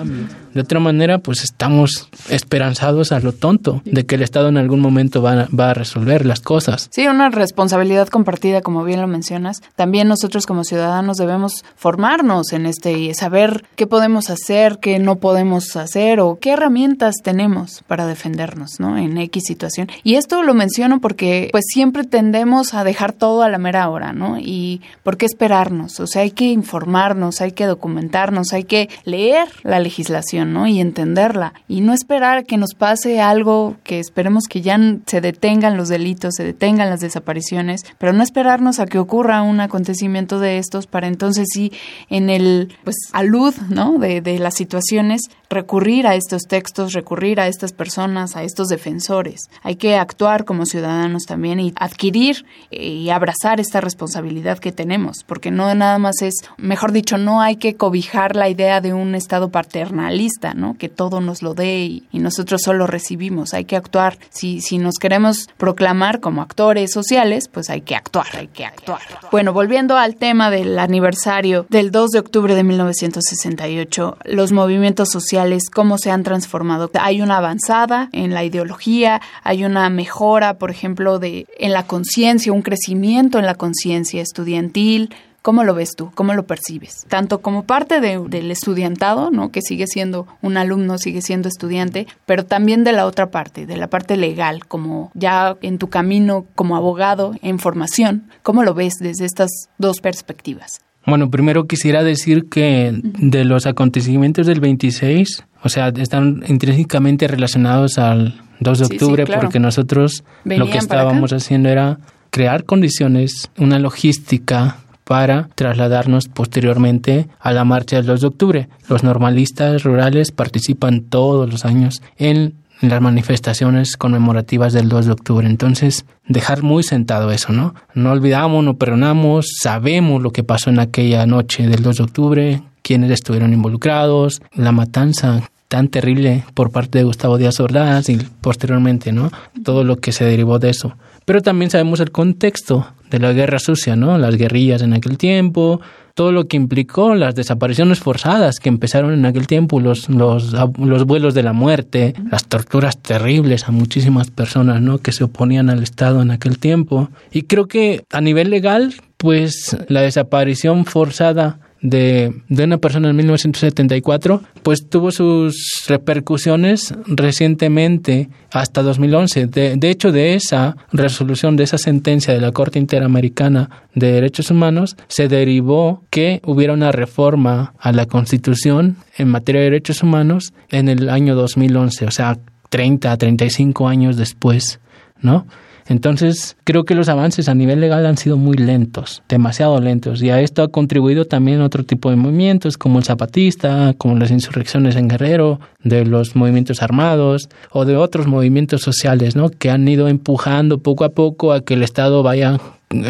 De 0.54 0.62
otra 0.62 0.80
manera, 0.80 1.18
pues 1.18 1.44
estamos 1.44 2.10
esperanzados 2.30 3.12
a 3.12 3.20
lo 3.20 3.34
tonto 3.34 3.82
de 3.86 4.06
que 4.06 4.16
el 4.16 4.22
Estado 4.22 4.50
en 4.50 4.58
algún 4.58 4.80
momento 4.80 5.22
va, 5.22 5.48
va 5.58 5.72
a 5.72 5.74
resolver 5.74 6.26
las 6.26 6.42
cosas. 6.42 6.90
Sí, 6.92 7.08
una 7.08 7.30
responsabilidad 7.30 8.08
compartida, 8.08 8.62
como 8.62 8.84
bien 8.84 9.02
lo 9.02 9.08
mencionas. 9.08 9.62
También 9.76 10.08
nosotros 10.08 10.46
como 10.46 10.64
ciudadanos 10.64 11.18
debemos 11.18 11.66
formarnos 11.76 12.54
en 12.54 12.66
este 12.66 12.94
y 12.94 13.14
saber 13.14 13.66
qué 13.76 13.88
podemos 13.88 14.30
hacer, 14.30 14.80
qué 14.80 15.00
no 15.00 15.18
podemos 15.18 15.76
hacer 15.76 16.20
o 16.20 16.38
qué 16.40 16.52
herramientas 16.52 17.16
tenemos 17.24 17.84
para 17.88 18.06
defendernos, 18.06 18.80
¿no? 18.80 18.98
En 18.98 19.18
X 19.18 19.44
situación. 19.46 19.90
Y 20.04 20.16
esto 20.16 20.44
lo 20.44 20.54
menciono 20.54 21.00
porque 21.02 21.50
pues 21.52 21.66
siempre 21.68 22.04
tendemos 22.04 22.74
a 22.74 22.84
dejar 22.84 23.14
todo 23.14 23.44
a 23.44 23.50
la 23.50 23.58
mera 23.58 23.90
hora, 23.90 24.14
¿no? 24.14 24.38
Y 24.40 24.82
¿por 25.04 25.18
qué 25.18 25.26
esperarnos? 25.26 26.00
O 26.00 26.08
sea, 26.08 26.22
hay 26.22 26.32
que 26.32 26.46
informarnos, 26.46 27.42
hay 27.42 27.54
que 27.54 27.66
documentarnos, 27.66 28.54
hay 28.54 28.66
que 28.66 28.90
leer 29.06 29.48
la 29.64 29.80
legislación 29.80 30.43
¿no? 30.46 30.68
Y 30.68 30.80
entenderla 30.80 31.54
y 31.68 31.82
no 31.82 31.94
esperar 31.94 32.46
que 32.46 32.58
nos 32.58 32.74
pase 32.74 33.22
algo 33.22 33.76
que 33.84 34.00
esperemos 34.00 34.46
que 34.50 34.62
ya 34.62 34.78
se 35.06 35.22
detengan 35.22 35.78
los 35.78 35.90
delitos, 35.90 36.36
se 36.36 36.44
detengan 36.44 36.90
las 36.90 37.00
desapariciones, 37.00 37.82
pero 37.98 38.14
no 38.14 38.24
esperarnos 38.24 38.80
a 38.80 38.86
que 38.86 39.00
ocurra 39.00 39.42
un 39.42 39.60
acontecimiento 39.60 40.40
de 40.40 40.58
estos 40.58 40.88
para 40.88 41.08
entonces 41.08 41.48
sí 41.54 41.72
en 42.10 42.30
el 42.30 42.76
pues 42.84 42.96
alud, 43.14 43.54
¿no? 43.70 43.98
De, 43.98 44.22
de 44.22 44.40
las 44.40 44.56
situaciones 44.56 45.22
recurrir 45.54 46.08
a 46.08 46.16
estos 46.16 46.44
textos, 46.44 46.94
recurrir 46.94 47.40
a 47.40 47.48
estas 47.48 47.72
personas, 47.72 48.36
a 48.36 48.44
estos 48.44 48.68
defensores. 48.68 49.42
Hay 49.62 49.76
que 49.76 49.96
actuar 49.96 50.46
como 50.46 50.66
ciudadanos 50.66 51.24
también 51.24 51.60
y 51.60 51.74
adquirir 51.76 52.46
y 52.72 53.10
abrazar 53.10 53.60
esta 53.60 53.80
responsabilidad 53.80 54.60
que 54.60 54.72
tenemos, 54.72 55.24
porque 55.26 55.52
no 55.52 55.74
nada 55.76 56.00
más 56.00 56.22
es, 56.22 56.34
mejor 56.58 56.92
dicho, 56.92 57.18
no 57.18 57.42
hay 57.42 57.56
que 57.56 57.76
cobijar 57.76 58.36
la 58.36 58.50
idea 58.50 58.82
de 58.82 58.94
un 58.94 59.16
Estado 59.16 59.50
paternalista, 59.50 60.33
¿no? 60.54 60.78
Que 60.78 60.90
todo 60.90 61.22
nos 61.22 61.42
lo 61.42 61.54
dé 61.54 61.84
y, 61.86 62.04
nosotros 62.24 62.62
solo 62.62 62.88
recibimos. 62.88 63.54
Hay 63.54 63.66
que 63.66 63.76
actuar. 63.76 64.18
Si, 64.30 64.62
si 64.62 64.78
nos 64.78 64.96
queremos 64.96 65.50
proclamar 65.58 66.22
como 66.22 66.42
actores 66.42 66.94
sociales, 66.94 67.50
pues 67.50 67.70
hay 67.70 67.82
que 67.82 67.96
actuar, 67.96 68.28
hay 68.34 68.48
que 68.48 68.66
actuar. 68.66 69.02
Bueno, 69.30 69.52
volviendo 69.52 69.98
al 69.98 70.16
tema 70.16 70.50
del 70.50 70.80
aniversario 70.80 71.66
del 71.70 71.92
2 71.92 72.12
de 72.12 72.20
octubre 72.20 72.56
de 72.56 72.64
1968, 72.64 74.18
los 74.24 74.54
movimientos 74.54 75.10
sociales, 75.10 75.64
cómo 75.70 75.98
se 75.98 76.12
han 76.12 76.24
transformado. 76.24 76.90
Hay 77.00 77.22
una 77.22 77.38
avanzada 77.38 78.08
en 78.14 78.34
la 78.34 78.46
ideología, 78.46 79.22
hay 79.44 79.66
una 79.66 79.90
mejora, 79.90 80.58
por 80.58 80.72
ejemplo, 80.72 81.20
de 81.20 81.46
en 81.58 81.74
la 81.74 81.86
conciencia, 81.86 82.54
un 82.54 82.62
crecimiento 82.62 83.40
en 83.40 83.46
la 83.46 83.56
conciencia 83.56 84.22
estudiantil, 84.22 85.14
¿Cómo 85.44 85.66
lo 85.66 85.76
ves 85.76 85.90
tú? 85.98 86.10
¿Cómo 86.16 86.34
lo 86.34 86.48
percibes? 86.48 87.06
Tanto 87.10 87.42
como 87.42 87.66
parte 87.66 88.00
del 88.00 88.50
estudiantado, 88.50 89.30
¿no? 89.30 89.52
Que 89.52 89.62
sigue 89.62 89.88
siendo 89.88 90.26
un 90.42 90.56
alumno, 90.56 90.98
sigue 90.98 91.22
siendo 91.22 91.50
estudiante, 91.50 92.08
pero 92.26 92.46
también 92.46 92.86
de 92.86 92.94
la 92.94 93.06
otra 93.06 93.30
parte, 93.30 93.66
de 93.66 93.76
la 93.76 93.88
parte 93.88 94.16
legal, 94.16 94.66
como 94.66 95.12
ya 95.14 95.58
en 95.62 95.80
tu 95.80 95.90
camino 95.90 96.46
como 96.56 96.78
abogado 96.78 97.36
en 97.42 97.60
formación. 97.60 98.24
¿Cómo 98.42 98.64
lo 98.64 98.74
ves 98.74 98.94
desde 99.02 99.26
estas 99.26 99.50
dos 99.78 100.00
perspectivas? 100.00 100.80
Bueno, 101.06 101.30
primero 101.30 101.66
quisiera 101.66 102.04
decir 102.04 102.48
que 102.50 102.98
de 103.04 103.44
los 103.44 103.66
acontecimientos 103.66 104.48
del 104.48 104.62
26, 104.62 105.44
o 105.62 105.68
sea, 105.68 105.90
están 105.90 106.46
intrínsecamente 106.48 107.28
relacionados 107.28 107.98
al 107.98 108.42
2 108.62 108.80
de 108.80 108.86
octubre, 108.86 109.26
porque 109.26 109.60
nosotros 109.60 110.24
lo 110.46 110.70
que 110.70 110.78
estábamos 110.78 111.34
haciendo 111.34 111.68
era 111.68 112.00
crear 112.30 112.64
condiciones, 112.64 113.52
una 113.58 113.78
logística 113.78 114.78
para 115.04 115.50
trasladarnos 115.56 116.28
posteriormente 116.28 117.28
a 117.40 117.52
la 117.52 117.66
marcha 117.66 117.98
del 117.98 118.06
2 118.06 118.22
de 118.22 118.28
octubre. 118.28 118.70
Los 118.90 119.04
normalistas 119.04 119.84
rurales 119.84 120.32
participan 120.32 121.02
todos 121.02 121.50
los 121.50 121.66
años 121.66 122.02
en 122.18 122.56
las 122.82 123.02
manifestaciones 123.02 123.96
conmemorativas 123.98 124.74
del 124.74 124.90
2 124.90 125.06
de 125.06 125.12
octubre. 125.12 125.48
Entonces, 125.48 126.06
dejar 126.28 126.64
muy 126.64 126.84
sentado 126.84 127.32
eso, 127.32 127.54
¿no? 127.54 127.76
No 127.94 128.12
olvidamos, 128.12 128.64
no 128.64 128.78
perdonamos, 128.78 129.48
sabemos 129.62 130.22
lo 130.22 130.32
que 130.32 130.44
pasó 130.44 130.70
en 130.70 130.80
aquella 130.80 131.26
noche 131.26 131.68
del 131.68 131.82
2 131.82 131.98
de 131.98 132.04
octubre, 132.04 132.62
quiénes 132.82 133.12
estuvieron 133.12 133.54
involucrados, 133.54 134.42
la 134.54 134.72
matanza 134.72 135.50
tan 135.68 135.88
terrible 135.88 136.44
por 136.54 136.72
parte 136.72 137.00
de 137.00 137.06
Gustavo 137.06 137.38
Díaz 137.38 137.60
Ordaz 137.60 138.10
y 138.10 138.18
posteriormente, 138.42 139.12
¿no? 139.12 139.32
Todo 139.64 139.84
lo 139.84 139.98
que 139.98 140.12
se 140.12 140.26
derivó 140.26 140.60
de 140.60 140.70
eso. 140.70 140.96
Pero 141.26 141.42
también 141.42 141.72
sabemos 141.72 142.00
el 142.00 142.12
contexto 142.12 142.86
de 143.14 143.20
la 143.20 143.32
guerra 143.32 143.60
sucia, 143.60 143.96
¿no? 143.96 144.18
Las 144.18 144.36
guerrillas 144.38 144.82
en 144.82 144.94
aquel 144.94 145.20
tiempo, 145.20 145.80
todo 146.16 146.32
lo 146.32 146.48
que 146.48 146.58
implicó 146.58 147.14
las 147.14 147.36
desapariciones 147.36 148.00
forzadas 148.00 148.60
que 148.60 148.70
empezaron 148.70 149.14
en 149.14 149.26
aquel 149.28 149.46
tiempo, 149.46 149.80
los, 149.80 150.10
los, 150.10 150.52
los 150.80 151.06
vuelos 151.06 151.36
de 151.36 151.44
la 151.44 151.54
muerte, 151.54 152.16
las 152.32 152.46
torturas 152.46 152.98
terribles 152.98 153.68
a 153.68 153.72
muchísimas 153.72 154.32
personas, 154.32 154.82
¿no? 154.82 154.98
Que 154.98 155.12
se 155.12 155.24
oponían 155.24 155.70
al 155.70 155.84
Estado 155.84 156.24
en 156.24 156.32
aquel 156.32 156.58
tiempo. 156.58 157.10
Y 157.32 157.44
creo 157.44 157.68
que 157.68 158.04
a 158.12 158.20
nivel 158.20 158.50
legal, 158.50 158.96
pues 159.18 159.78
la 159.90 160.02
desaparición 160.02 160.86
forzada 160.86 161.60
de, 161.84 162.34
de, 162.48 162.64
una 162.64 162.80
persona 162.80 163.10
en 163.10 163.16
1974, 163.18 164.42
pues 164.64 164.90
tuvo 164.90 165.12
sus 165.12 165.84
repercusiones 165.88 166.96
recientemente 167.06 168.30
hasta 168.52 168.82
2011. 168.82 169.48
De, 169.48 169.76
de 169.76 169.90
hecho, 169.90 170.12
de 170.12 170.34
esa 170.34 170.76
resolución, 170.92 171.56
de 171.56 171.66
esa 171.66 171.78
sentencia 171.78 172.34
de 172.34 172.42
la 172.42 172.52
Corte 172.52 172.80
Interamericana 172.80 173.70
de 173.94 174.14
Derechos 174.14 174.50
Humanos, 174.50 174.96
se 175.08 175.28
derivó 175.28 176.04
que 176.10 176.42
hubiera 176.46 176.74
una 176.74 176.92
reforma 176.92 177.74
a 177.78 177.92
la 177.92 178.06
Constitución 178.08 178.96
en 179.18 179.28
materia 179.28 179.62
de 179.62 179.70
derechos 179.70 180.02
humanos 180.02 180.54
en 180.70 180.88
el 180.88 181.10
año 181.10 181.36
2011, 181.36 182.06
o 182.06 182.12
sea, 182.12 182.40
30 182.70 183.12
a 183.12 183.18
35 183.18 183.88
años 183.88 184.18
después, 184.18 184.80
¿no? 185.22 185.46
Entonces, 185.88 186.56
creo 186.64 186.84
que 186.84 186.96
los 186.96 187.10
avances 187.10 187.50
a 187.50 187.56
nivel 187.56 187.82
legal 187.82 188.06
han 188.06 188.18
sido 188.18 188.38
muy 188.38 188.58
lentos, 188.58 189.24
demasiado 189.28 189.80
lentos, 189.80 190.22
y 190.22 190.30
a 190.30 190.42
esto 190.42 190.64
ha 190.64 190.68
contribuido 190.70 191.26
también 191.26 191.62
otro 191.62 191.84
tipo 191.84 192.10
de 192.10 192.16
movimientos, 192.16 192.78
como 192.78 193.00
el 193.00 193.06
zapatista, 193.06 193.94
como 193.98 194.18
las 194.18 194.32
insurrecciones 194.32 194.96
en 194.96 195.08
Guerrero, 195.08 195.60
de 195.84 196.06
los 196.06 196.36
movimientos 196.36 196.82
armados 196.82 197.50
o 197.72 197.86
de 197.86 197.98
otros 197.98 198.28
movimientos 198.28 198.82
sociales, 198.82 199.36
¿no? 199.36 199.50
Que 199.50 199.70
han 199.70 199.88
ido 199.88 200.08
empujando 200.08 200.80
poco 200.80 201.04
a 201.04 201.10
poco 201.10 201.52
a 201.52 201.62
que 201.62 201.74
el 201.74 201.84
Estado 201.84 202.24
vaya 202.24 202.60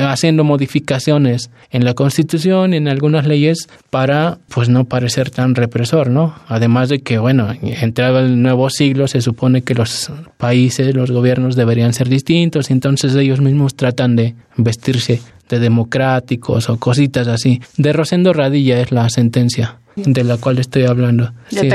haciendo 0.08 0.44
modificaciones 0.44 1.50
en 1.72 1.86
la 1.86 1.94
Constitución 1.94 2.74
en 2.74 2.88
algunas 2.88 3.26
leyes 3.26 3.68
para 3.90 4.40
pues 4.50 4.70
no 4.70 4.86
parecer 4.86 5.30
tan 5.30 5.56
represor, 5.56 6.10
¿no? 6.10 6.36
Además 6.48 6.90
de 6.90 7.00
que, 7.00 7.18
bueno, 7.18 7.50
entrado 7.62 8.20
el 8.20 8.42
nuevo 8.42 8.70
siglo 8.70 9.08
se 9.08 9.22
supone 9.22 9.62
que 9.62 9.76
los 9.76 10.12
países, 10.38 10.96
los 10.96 11.12
gobiernos 11.12 11.56
deberían 11.56 11.94
ser 11.94 12.10
distintos 12.10 12.70
entonces 12.70 13.16
ellos 13.16 13.42
mismos 13.42 13.76
tratan 13.76 14.16
de 14.16 14.36
vestirse 14.58 15.22
de 15.50 15.60
democráticos 15.60 16.70
o 16.70 16.78
cositas 16.78 17.28
así. 17.28 17.62
De 17.78 17.94
Rosendo 17.94 18.34
Radilla 18.34 18.80
es 18.80 18.92
la 18.92 19.10
sentencia 19.10 19.80
de 19.96 20.24
la 20.24 20.38
cual 20.38 20.60
estoy 20.60 20.84
hablando. 20.84 21.32
sí, 21.50 21.70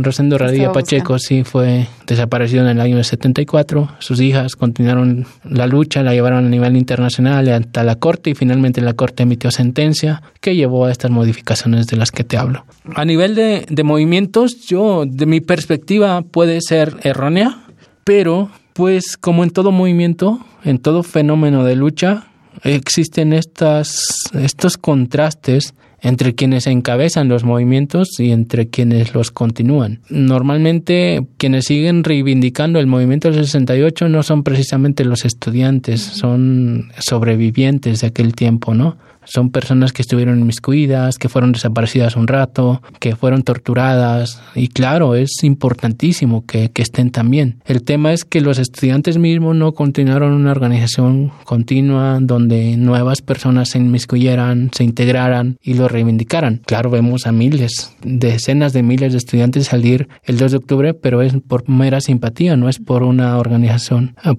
Rosendo 0.00 0.38
Radilla 0.38 0.72
Pacheco 0.72 1.18
sí 1.18 1.44
fue 1.44 1.86
desaparecido 2.06 2.62
en 2.62 2.68
el 2.68 2.80
año 2.80 3.02
74. 3.02 3.90
Sus 3.98 4.20
hijas 4.20 4.56
continuaron 4.56 5.26
la 5.44 5.66
lucha, 5.66 6.02
la 6.02 6.12
llevaron 6.12 6.46
a 6.46 6.48
nivel 6.48 6.76
internacional 6.76 7.48
hasta 7.48 7.82
la 7.84 7.96
corte 7.96 8.30
y 8.30 8.34
finalmente 8.34 8.80
la 8.80 8.94
corte 8.94 9.24
emitió 9.24 9.50
sentencia 9.50 10.22
que 10.40 10.54
llevó 10.54 10.86
a 10.86 10.92
estas 10.92 11.10
modificaciones 11.10 11.86
de 11.86 11.96
las 11.96 12.10
que 12.10 12.24
te 12.24 12.36
hablo. 12.36 12.64
A 12.94 13.04
nivel 13.04 13.34
de, 13.34 13.66
de 13.68 13.82
movimientos, 13.82 14.66
yo, 14.66 15.04
de 15.06 15.26
mi 15.26 15.40
perspectiva, 15.40 16.22
puede 16.22 16.60
ser 16.60 16.96
errónea, 17.02 17.64
pero 18.04 18.50
pues 18.72 19.16
como 19.16 19.42
en 19.42 19.50
todo 19.50 19.72
movimiento, 19.72 20.38
en 20.64 20.78
todo 20.78 21.02
fenómeno 21.02 21.64
de 21.64 21.74
lucha, 21.74 22.28
existen 22.62 23.32
estas, 23.32 24.04
estos 24.34 24.76
contrastes 24.76 25.74
entre 26.00 26.34
quienes 26.34 26.66
encabezan 26.66 27.28
los 27.28 27.44
movimientos 27.44 28.08
y 28.18 28.30
entre 28.30 28.68
quienes 28.68 29.14
los 29.14 29.30
continúan. 29.30 30.00
Normalmente 30.08 31.26
quienes 31.36 31.64
siguen 31.66 32.04
reivindicando 32.04 32.78
el 32.78 32.86
movimiento 32.86 33.30
del 33.30 33.44
68 33.44 34.08
no 34.08 34.22
son 34.22 34.42
precisamente 34.42 35.04
los 35.04 35.24
estudiantes, 35.24 36.00
son 36.00 36.90
sobrevivientes 36.98 38.00
de 38.00 38.06
aquel 38.06 38.34
tiempo, 38.34 38.74
¿no? 38.74 38.96
Son 39.28 39.50
personas 39.50 39.92
que 39.92 40.02
estuvieron 40.02 40.40
inmiscuidas, 40.40 41.18
que 41.18 41.28
fueron 41.28 41.52
desaparecidas 41.52 42.16
un 42.16 42.26
rato, 42.26 42.82
que 42.98 43.14
fueron 43.14 43.42
torturadas 43.42 44.40
y 44.54 44.68
claro, 44.68 45.14
es 45.14 45.42
importantísimo 45.42 46.44
que, 46.46 46.70
que 46.70 46.82
estén 46.82 47.10
también. 47.10 47.60
El 47.66 47.82
tema 47.82 48.12
es 48.12 48.24
que 48.24 48.40
los 48.40 48.58
estudiantes 48.58 49.18
mismos 49.18 49.54
no 49.54 49.72
continuaron 49.72 50.32
una 50.32 50.50
organización 50.50 51.30
continua 51.44 52.18
donde 52.20 52.76
nuevas 52.76 53.22
personas 53.22 53.70
se 53.70 53.78
inmiscuyeran, 53.78 54.70
se 54.72 54.84
integraran 54.84 55.58
y 55.62 55.74
lo 55.74 55.88
reivindicaran. 55.88 56.62
Claro, 56.66 56.90
vemos 56.90 57.26
a 57.26 57.32
miles, 57.32 57.92
decenas 58.02 58.72
de 58.72 58.82
miles 58.82 59.12
de 59.12 59.18
estudiantes 59.18 59.66
salir 59.66 60.08
el 60.24 60.38
2 60.38 60.50
de 60.50 60.56
octubre, 60.56 60.94
pero 60.94 61.22
es 61.22 61.34
por 61.46 61.68
mera 61.68 62.00
simpatía, 62.00 62.56
no 62.56 62.68
es 62.68 62.78
por 62.78 63.02
una 63.02 63.38
organización 63.38 64.16
eh, 64.24 64.34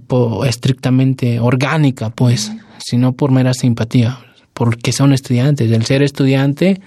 estrictamente 0.47 1.39
orgánica, 1.39 2.09
pues, 2.09 2.51
sino 2.79 3.13
por 3.13 3.31
mera 3.31 3.53
simpatía 3.53 4.19
porque 4.59 4.91
son 4.91 5.13
estudiantes. 5.13 5.71
El 5.71 5.85
ser 5.85 6.03
estudiante, 6.03 6.81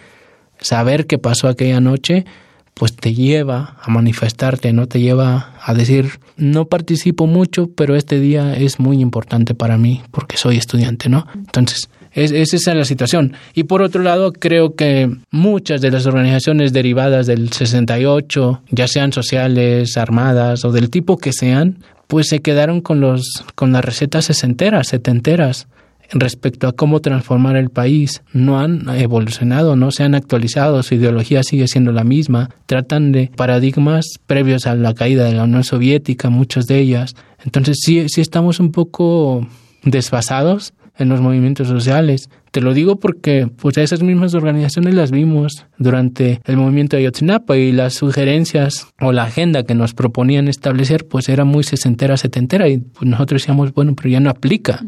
saber 0.60 1.06
qué 1.06 1.16
pasó 1.16 1.48
aquella 1.48 1.80
noche, 1.80 2.26
pues 2.74 2.94
te 2.94 3.14
lleva 3.14 3.78
a 3.80 3.90
manifestarte, 3.90 4.74
no 4.74 4.88
te 4.88 5.00
lleva 5.00 5.54
a 5.58 5.72
decir, 5.72 6.20
no 6.36 6.66
participo 6.66 7.26
mucho, 7.26 7.70
pero 7.74 7.96
este 7.96 8.20
día 8.20 8.54
es 8.54 8.78
muy 8.78 9.00
importante 9.00 9.54
para 9.54 9.78
mí 9.78 10.02
porque 10.10 10.36
soy 10.36 10.58
estudiante, 10.58 11.08
¿no? 11.08 11.26
Entonces, 11.34 11.88
es, 12.12 12.32
esa 12.32 12.72
es 12.72 12.76
la 12.76 12.84
situación. 12.84 13.36
Y 13.54 13.62
por 13.62 13.80
otro 13.80 14.02
lado, 14.02 14.34
creo 14.34 14.74
que 14.74 15.10
muchas 15.30 15.80
de 15.80 15.92
las 15.92 16.04
organizaciones 16.04 16.74
derivadas 16.74 17.26
del 17.26 17.54
68, 17.54 18.64
ya 18.68 18.86
sean 18.86 19.14
sociales, 19.14 19.96
armadas 19.96 20.66
o 20.66 20.72
del 20.72 20.90
tipo 20.90 21.16
que 21.16 21.32
sean, 21.32 21.78
pues 22.06 22.28
se 22.28 22.42
quedaron 22.42 22.82
con 22.82 23.00
los 23.00 23.46
con 23.54 23.72
las 23.72 23.82
recetas 23.82 24.26
sesenteras, 24.26 24.88
setenteras 24.88 25.68
respecto 26.12 26.68
a 26.68 26.72
cómo 26.72 27.00
transformar 27.00 27.56
el 27.56 27.70
país. 27.70 28.22
No 28.32 28.60
han 28.60 28.88
evolucionado, 28.90 29.76
no 29.76 29.90
se 29.90 30.02
han 30.02 30.14
actualizado, 30.14 30.82
su 30.82 30.94
ideología 30.94 31.42
sigue 31.42 31.68
siendo 31.68 31.92
la 31.92 32.04
misma. 32.04 32.50
Tratan 32.66 33.12
de 33.12 33.30
paradigmas 33.36 34.06
previos 34.26 34.66
a 34.66 34.74
la 34.74 34.94
caída 34.94 35.24
de 35.24 35.32
la 35.32 35.44
Unión 35.44 35.64
Soviética, 35.64 36.30
muchos 36.30 36.66
de 36.66 36.78
ellas. 36.78 37.14
Entonces 37.44 37.78
sí, 37.82 38.08
sí 38.08 38.20
estamos 38.20 38.60
un 38.60 38.72
poco 38.72 39.46
desfasados 39.84 40.74
en 40.98 41.08
los 41.08 41.20
movimientos 41.20 41.68
sociales. 41.68 42.28
Te 42.50 42.60
lo 42.60 42.74
digo 42.74 42.96
porque 42.96 43.48
pues 43.56 43.78
esas 43.78 44.02
mismas 44.02 44.34
organizaciones 44.34 44.94
las 44.94 45.10
vimos 45.10 45.66
durante 45.78 46.40
el 46.44 46.58
movimiento 46.58 46.96
de 46.96 47.02
Ayotzinapa 47.02 47.56
y 47.56 47.72
las 47.72 47.94
sugerencias 47.94 48.88
o 49.00 49.10
la 49.12 49.24
agenda 49.24 49.62
que 49.62 49.74
nos 49.74 49.94
proponían 49.94 50.48
establecer 50.48 51.06
pues 51.08 51.30
era 51.30 51.44
muy 51.44 51.64
sesentera, 51.64 52.16
setentera 52.18 52.68
y 52.68 52.78
pues, 52.78 53.08
nosotros 53.08 53.40
decíamos, 53.40 53.72
bueno, 53.72 53.94
pero 53.96 54.10
ya 54.10 54.20
no 54.20 54.28
aplica. 54.28 54.84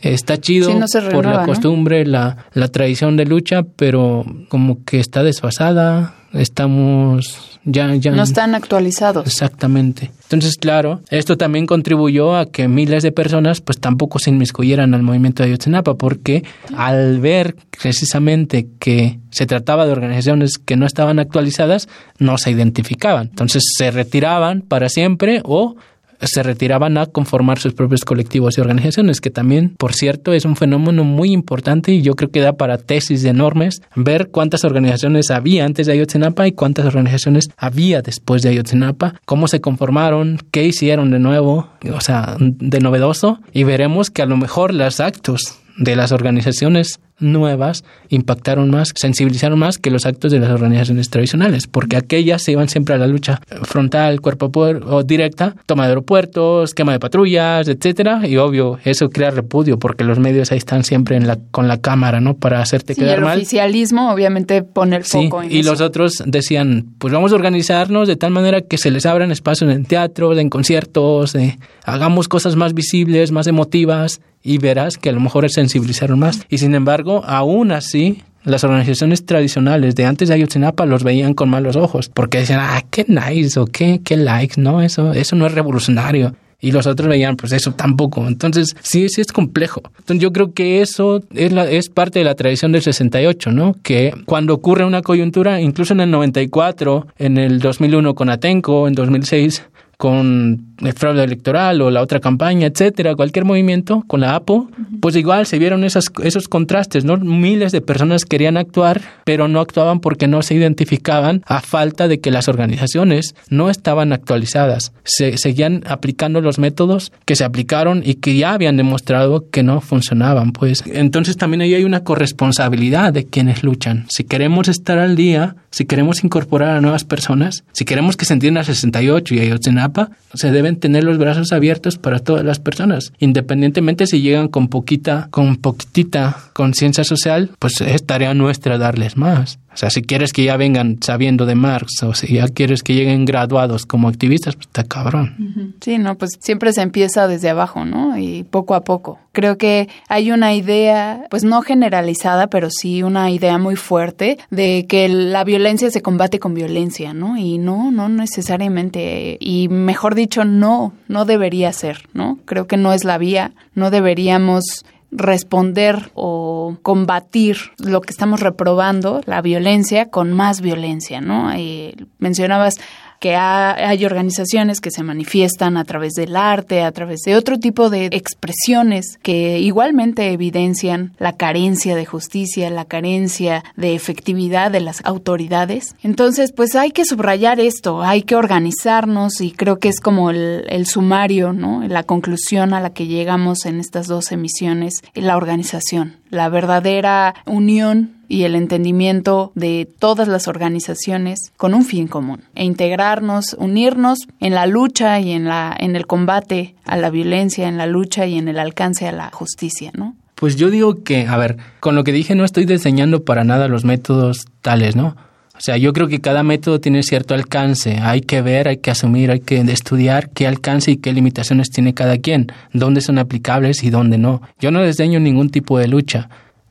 Está 0.00 0.38
chido 0.38 0.70
por 1.12 1.26
la 1.26 1.44
costumbre, 1.44 2.06
la, 2.06 2.46
la 2.52 2.68
tradición 2.68 3.16
de 3.16 3.26
lucha, 3.26 3.62
pero 3.62 4.24
como 4.48 4.84
que 4.84 5.00
está 5.00 5.22
desfasada, 5.22 6.14
estamos 6.32 7.58
ya, 7.64 7.94
ya 7.96 8.12
no 8.12 8.22
están 8.22 8.54
actualizados. 8.54 9.26
Exactamente. 9.26 10.10
Entonces, 10.22 10.56
claro, 10.56 11.00
esto 11.10 11.36
también 11.36 11.66
contribuyó 11.66 12.36
a 12.36 12.46
que 12.46 12.68
miles 12.68 13.02
de 13.02 13.12
personas 13.12 13.60
pues 13.60 13.78
tampoco 13.78 14.18
se 14.18 14.30
inmiscuyeran 14.30 14.94
al 14.94 15.02
movimiento 15.02 15.42
de 15.42 15.50
Ayotzinapa 15.50 15.94
porque 15.94 16.44
al 16.76 17.20
ver 17.20 17.56
precisamente 17.82 18.68
que 18.78 19.18
se 19.30 19.46
trataba 19.46 19.86
de 19.86 19.92
organizaciones 19.92 20.58
que 20.58 20.76
no 20.76 20.86
estaban 20.86 21.18
actualizadas, 21.18 21.88
no 22.18 22.38
se 22.38 22.50
identificaban. 22.50 23.28
Entonces, 23.28 23.64
se 23.76 23.90
retiraban 23.90 24.62
para 24.62 24.88
siempre 24.88 25.42
o 25.44 25.76
se 26.20 26.42
retiraban 26.42 26.98
a 26.98 27.06
conformar 27.06 27.58
sus 27.58 27.74
propios 27.74 28.04
colectivos 28.04 28.58
y 28.58 28.60
organizaciones, 28.60 29.20
que 29.20 29.30
también, 29.30 29.74
por 29.78 29.94
cierto, 29.94 30.32
es 30.32 30.44
un 30.44 30.56
fenómeno 30.56 31.04
muy 31.04 31.32
importante 31.32 31.92
y 31.92 32.02
yo 32.02 32.14
creo 32.14 32.30
que 32.30 32.40
da 32.40 32.54
para 32.54 32.78
tesis 32.78 33.24
enormes 33.24 33.82
ver 33.94 34.28
cuántas 34.30 34.64
organizaciones 34.64 35.30
había 35.30 35.64
antes 35.64 35.86
de 35.86 35.92
Ayotzinapa 35.92 36.46
y 36.46 36.52
cuántas 36.52 36.86
organizaciones 36.86 37.50
había 37.56 38.02
después 38.02 38.42
de 38.42 38.50
Ayotzinapa, 38.50 39.14
cómo 39.24 39.48
se 39.48 39.60
conformaron, 39.60 40.38
qué 40.50 40.64
hicieron 40.64 41.10
de 41.10 41.18
nuevo, 41.18 41.68
o 41.92 42.00
sea, 42.00 42.36
de 42.38 42.80
novedoso, 42.80 43.40
y 43.52 43.64
veremos 43.64 44.10
que 44.10 44.22
a 44.22 44.26
lo 44.26 44.36
mejor 44.36 44.74
los 44.74 45.00
actos 45.00 45.58
de 45.78 45.96
las 45.96 46.12
organizaciones 46.12 47.00
nuevas 47.20 47.84
impactaron 48.08 48.70
más, 48.70 48.92
sensibilizaron 48.94 49.58
más 49.58 49.78
que 49.78 49.90
los 49.90 50.06
actos 50.06 50.30
de 50.30 50.38
las 50.38 50.50
organizaciones 50.50 51.10
tradicionales, 51.10 51.66
porque 51.66 51.96
aquellas 51.96 52.42
se 52.42 52.52
iban 52.52 52.68
siempre 52.68 52.94
a 52.94 52.98
la 52.98 53.06
lucha 53.06 53.40
frontal, 53.62 54.20
cuerpo 54.20 54.50
o 54.54 55.02
directa, 55.02 55.54
toma 55.66 55.84
de 55.84 55.90
aeropuertos, 55.90 56.74
quema 56.74 56.92
de 56.92 57.00
patrullas, 57.00 57.68
etcétera, 57.68 58.26
y 58.26 58.36
obvio, 58.36 58.78
eso 58.84 59.10
crea 59.10 59.30
repudio 59.30 59.78
porque 59.78 60.04
los 60.04 60.18
medios 60.18 60.52
ahí 60.52 60.58
están 60.58 60.84
siempre 60.84 61.16
en 61.16 61.26
la, 61.26 61.38
con 61.50 61.68
la 61.68 61.80
cámara, 61.80 62.20
¿no? 62.20 62.34
Para 62.34 62.60
hacerte 62.60 62.94
quedar 62.94 63.20
mal. 63.20 63.34
El 63.34 63.38
oficialismo 63.38 64.12
obviamente 64.12 64.62
pone 64.62 64.96
el 64.96 65.04
foco 65.04 65.42
en 65.42 65.52
Y 65.52 65.62
los 65.62 65.80
otros 65.80 66.22
decían, 66.24 66.86
pues 66.98 67.12
vamos 67.12 67.32
a 67.32 67.34
organizarnos 67.34 68.08
de 68.08 68.16
tal 68.16 68.30
manera 68.30 68.60
que 68.62 68.78
se 68.78 68.90
les 68.90 69.06
abran 69.06 69.30
espacios 69.32 69.70
en 69.70 69.84
teatros, 69.84 70.38
en 70.38 70.50
conciertos, 70.50 71.36
hagamos 71.84 72.28
cosas 72.28 72.56
más 72.56 72.74
visibles, 72.74 73.32
más 73.32 73.46
emotivas 73.46 74.20
y 74.42 74.58
verás 74.58 74.96
que 74.96 75.10
a 75.10 75.12
lo 75.12 75.20
mejor 75.20 75.48
sensibilizaron 75.50 76.18
más. 76.18 76.46
Y 76.48 76.58
sin 76.58 76.74
embargo, 76.74 77.24
aún 77.26 77.72
así, 77.72 78.22
las 78.44 78.64
organizaciones 78.64 79.26
tradicionales 79.26 79.94
de 79.94 80.06
antes 80.06 80.28
de 80.28 80.34
Ayotzinapa 80.34 80.86
los 80.86 81.04
veían 81.04 81.34
con 81.34 81.50
malos 81.50 81.76
ojos, 81.76 82.08
porque 82.08 82.38
decían, 82.38 82.60
ah, 82.62 82.82
qué 82.90 83.04
nice 83.08 83.58
o 83.60 83.66
qué, 83.66 84.00
qué 84.02 84.16
likes, 84.16 84.60
no, 84.60 84.82
eso, 84.82 85.12
eso 85.12 85.36
no 85.36 85.46
es 85.46 85.52
revolucionario. 85.52 86.34
Y 86.60 86.72
los 86.72 86.88
otros 86.88 87.08
veían, 87.08 87.36
pues 87.36 87.52
eso 87.52 87.72
tampoco. 87.72 88.26
Entonces, 88.26 88.74
sí, 88.82 89.08
sí 89.08 89.20
es 89.20 89.32
complejo. 89.32 89.80
Entonces, 89.98 90.20
yo 90.20 90.32
creo 90.32 90.52
que 90.54 90.82
eso 90.82 91.22
es, 91.32 91.52
la, 91.52 91.70
es 91.70 91.88
parte 91.88 92.18
de 92.18 92.24
la 92.24 92.34
tradición 92.34 92.72
del 92.72 92.82
68, 92.82 93.52
¿no? 93.52 93.76
Que 93.82 94.12
cuando 94.26 94.54
ocurre 94.54 94.84
una 94.84 95.02
coyuntura, 95.02 95.60
incluso 95.60 95.94
en 95.94 96.00
el 96.00 96.10
94, 96.10 97.06
en 97.16 97.38
el 97.38 97.60
2001 97.60 98.14
con 98.16 98.28
Atenco, 98.28 98.88
en 98.88 98.94
2006, 98.94 99.62
con 99.96 100.67
el 100.80 100.92
fraude 100.92 101.24
electoral 101.24 101.80
o 101.82 101.90
la 101.90 102.02
otra 102.02 102.20
campaña, 102.20 102.66
etcétera, 102.66 103.14
cualquier 103.14 103.44
movimiento 103.44 104.04
con 104.06 104.20
la 104.20 104.34
APO, 104.34 104.68
pues 105.00 105.16
igual 105.16 105.46
se 105.46 105.58
vieron 105.58 105.84
esas, 105.84 106.06
esos 106.22 106.48
contrastes, 106.48 107.04
¿no? 107.04 107.16
Miles 107.16 107.72
de 107.72 107.80
personas 107.80 108.24
querían 108.24 108.56
actuar, 108.56 109.00
pero 109.24 109.48
no 109.48 109.60
actuaban 109.60 110.00
porque 110.00 110.28
no 110.28 110.42
se 110.42 110.54
identificaban 110.54 111.42
a 111.46 111.60
falta 111.60 112.08
de 112.08 112.20
que 112.20 112.30
las 112.30 112.48
organizaciones 112.48 113.34
no 113.50 113.70
estaban 113.70 114.12
actualizadas. 114.12 114.92
Se 115.04 115.36
seguían 115.38 115.82
aplicando 115.86 116.40
los 116.40 116.58
métodos 116.58 117.12
que 117.24 117.36
se 117.36 117.44
aplicaron 117.44 118.02
y 118.04 118.14
que 118.14 118.36
ya 118.36 118.52
habían 118.52 118.76
demostrado 118.76 119.48
que 119.50 119.62
no 119.62 119.80
funcionaban, 119.80 120.52
pues. 120.52 120.84
Entonces 120.86 121.36
también 121.36 121.62
ahí 121.62 121.74
hay 121.74 121.84
una 121.84 122.04
corresponsabilidad 122.04 123.12
de 123.12 123.24
quienes 123.24 123.62
luchan. 123.62 124.06
Si 124.08 124.24
queremos 124.24 124.68
estar 124.68 124.98
al 124.98 125.16
día, 125.16 125.56
si 125.70 125.84
queremos 125.84 126.24
incorporar 126.24 126.76
a 126.76 126.80
nuevas 126.80 127.04
personas, 127.04 127.64
si 127.72 127.84
queremos 127.84 128.16
que 128.16 128.24
se 128.24 128.34
entienda 128.34 128.64
68 128.64 129.34
y 129.34 129.40
Ayotzinapa, 129.40 130.10
se 130.34 130.50
tener 130.76 131.04
los 131.04 131.18
brazos 131.18 131.52
abiertos 131.52 131.98
para 131.98 132.18
todas 132.18 132.44
las 132.44 132.58
personas, 132.58 133.12
independientemente 133.18 134.06
si 134.06 134.20
llegan 134.20 134.48
con 134.48 134.68
poquita, 134.68 135.28
con 135.30 135.56
poquitita 135.56 136.36
conciencia 136.52 137.04
social, 137.04 137.50
pues 137.58 137.80
es 137.80 138.04
tarea 138.04 138.34
nuestra 138.34 138.78
darles 138.78 139.16
más. 139.16 139.58
O 139.72 139.76
sea, 139.76 139.90
si 139.90 140.02
quieres 140.02 140.32
que 140.32 140.44
ya 140.44 140.56
vengan 140.56 140.98
sabiendo 141.00 141.46
de 141.46 141.54
Marx 141.54 142.02
o 142.02 142.14
si 142.14 142.34
ya 142.34 142.48
quieres 142.48 142.82
que 142.82 142.94
lleguen 142.94 143.24
graduados 143.24 143.86
como 143.86 144.08
activistas, 144.08 144.56
pues 144.56 144.66
está 144.66 144.84
cabrón. 144.84 145.74
Sí, 145.80 145.98
no, 145.98 146.16
pues 146.16 146.38
siempre 146.40 146.72
se 146.72 146.82
empieza 146.82 147.28
desde 147.28 147.50
abajo, 147.50 147.84
¿no? 147.84 148.18
Y 148.18 148.44
poco 148.44 148.74
a 148.74 148.82
poco. 148.82 149.18
Creo 149.32 149.56
que 149.56 149.88
hay 150.08 150.32
una 150.32 150.54
idea, 150.54 151.26
pues 151.30 151.44
no 151.44 151.62
generalizada, 151.62 152.48
pero 152.48 152.70
sí 152.70 153.02
una 153.02 153.30
idea 153.30 153.58
muy 153.58 153.76
fuerte 153.76 154.38
de 154.50 154.86
que 154.88 155.08
la 155.08 155.44
violencia 155.44 155.90
se 155.90 156.02
combate 156.02 156.40
con 156.40 156.54
violencia, 156.54 157.14
¿no? 157.14 157.36
Y 157.36 157.58
no, 157.58 157.92
no 157.92 158.08
necesariamente. 158.08 159.36
Y 159.38 159.68
mejor 159.68 160.14
dicho, 160.14 160.44
no, 160.44 160.92
no 161.06 161.24
debería 161.24 161.72
ser, 161.72 162.08
¿no? 162.14 162.38
Creo 162.46 162.66
que 162.66 162.76
no 162.76 162.92
es 162.92 163.04
la 163.04 163.18
vía, 163.18 163.52
no 163.74 163.90
deberíamos 163.90 164.84
responder 165.10 166.10
o 166.14 166.76
combatir 166.82 167.56
lo 167.78 168.00
que 168.00 168.10
estamos 168.10 168.40
reprobando, 168.40 169.20
la 169.24 169.40
violencia, 169.40 170.10
con 170.10 170.32
más 170.32 170.60
violencia, 170.60 171.20
¿no? 171.20 171.56
Y 171.56 171.94
mencionabas 172.18 172.78
que 173.18 173.34
hay 173.34 174.04
organizaciones 174.04 174.80
que 174.80 174.90
se 174.90 175.02
manifiestan 175.02 175.76
a 175.76 175.84
través 175.84 176.14
del 176.14 176.36
arte, 176.36 176.82
a 176.82 176.92
través 176.92 177.20
de 177.22 177.36
otro 177.36 177.58
tipo 177.58 177.90
de 177.90 178.06
expresiones 178.06 179.18
que 179.22 179.58
igualmente 179.58 180.32
evidencian 180.32 181.12
la 181.18 181.32
carencia 181.32 181.96
de 181.96 182.06
justicia, 182.06 182.70
la 182.70 182.84
carencia 182.84 183.64
de 183.76 183.94
efectividad 183.94 184.70
de 184.70 184.80
las 184.80 185.04
autoridades. 185.04 185.94
Entonces, 186.02 186.52
pues 186.52 186.76
hay 186.76 186.92
que 186.92 187.04
subrayar 187.04 187.60
esto, 187.60 188.02
hay 188.02 188.22
que 188.22 188.36
organizarnos 188.36 189.40
y 189.40 189.50
creo 189.50 189.78
que 189.78 189.88
es 189.88 190.00
como 190.00 190.30
el, 190.30 190.64
el 190.68 190.86
sumario, 190.86 191.52
¿no? 191.52 191.86
La 191.86 192.04
conclusión 192.04 192.74
a 192.74 192.80
la 192.80 192.90
que 192.90 193.06
llegamos 193.06 193.66
en 193.66 193.80
estas 193.80 194.06
dos 194.06 194.32
emisiones, 194.32 195.02
la 195.14 195.36
organización, 195.36 196.16
la 196.30 196.48
verdadera 196.48 197.34
unión 197.46 198.17
y 198.28 198.44
el 198.44 198.54
entendimiento 198.54 199.52
de 199.54 199.88
todas 199.98 200.28
las 200.28 200.46
organizaciones 200.48 201.52
con 201.56 201.74
un 201.74 201.84
fin 201.84 202.06
común 202.06 202.42
e 202.54 202.64
integrarnos, 202.64 203.56
unirnos 203.58 204.18
en 204.38 204.54
la 204.54 204.66
lucha 204.66 205.18
y 205.20 205.32
en 205.32 205.46
la 205.46 205.74
en 205.78 205.96
el 205.96 206.06
combate 206.06 206.74
a 206.84 206.96
la 206.96 207.10
violencia, 207.10 207.68
en 207.68 207.78
la 207.78 207.86
lucha 207.86 208.26
y 208.26 208.36
en 208.36 208.48
el 208.48 208.58
alcance 208.58 209.08
a 209.08 209.12
la 209.12 209.30
justicia, 209.30 209.90
¿no? 209.94 210.14
Pues 210.34 210.54
yo 210.54 210.70
digo 210.70 211.02
que, 211.02 211.26
a 211.26 211.36
ver, 211.36 211.56
con 211.80 211.96
lo 211.96 212.04
que 212.04 212.12
dije 212.12 212.34
no 212.34 212.44
estoy 212.44 212.64
diseñando 212.64 213.24
para 213.24 213.42
nada 213.42 213.66
los 213.66 213.84
métodos 213.84 214.44
tales, 214.60 214.94
¿no? 214.94 215.16
O 215.58 215.60
sea, 215.60 215.76
yo 215.76 215.92
creo 215.92 216.06
que 216.06 216.20
cada 216.20 216.44
método 216.44 216.78
tiene 216.78 217.02
cierto 217.02 217.34
alcance. 217.34 217.98
Hay 218.00 218.20
que 218.20 218.42
ver, 218.42 218.68
hay 218.68 218.76
que 218.76 218.92
asumir, 218.92 219.32
hay 219.32 219.40
que 219.40 219.58
estudiar 219.60 220.30
qué 220.30 220.46
alcance 220.46 220.92
y 220.92 220.98
qué 220.98 221.12
limitaciones 221.12 221.70
tiene 221.70 221.94
cada 221.94 222.18
quien, 222.18 222.52
dónde 222.72 223.00
son 223.00 223.18
aplicables 223.18 223.82
y 223.82 223.90
dónde 223.90 224.18
no. 224.18 224.40
Yo 224.60 224.70
no 224.70 224.84
diseño 224.84 225.18
ningún 225.18 225.50
tipo 225.50 225.76
de 225.76 225.88
lucha 225.88 226.28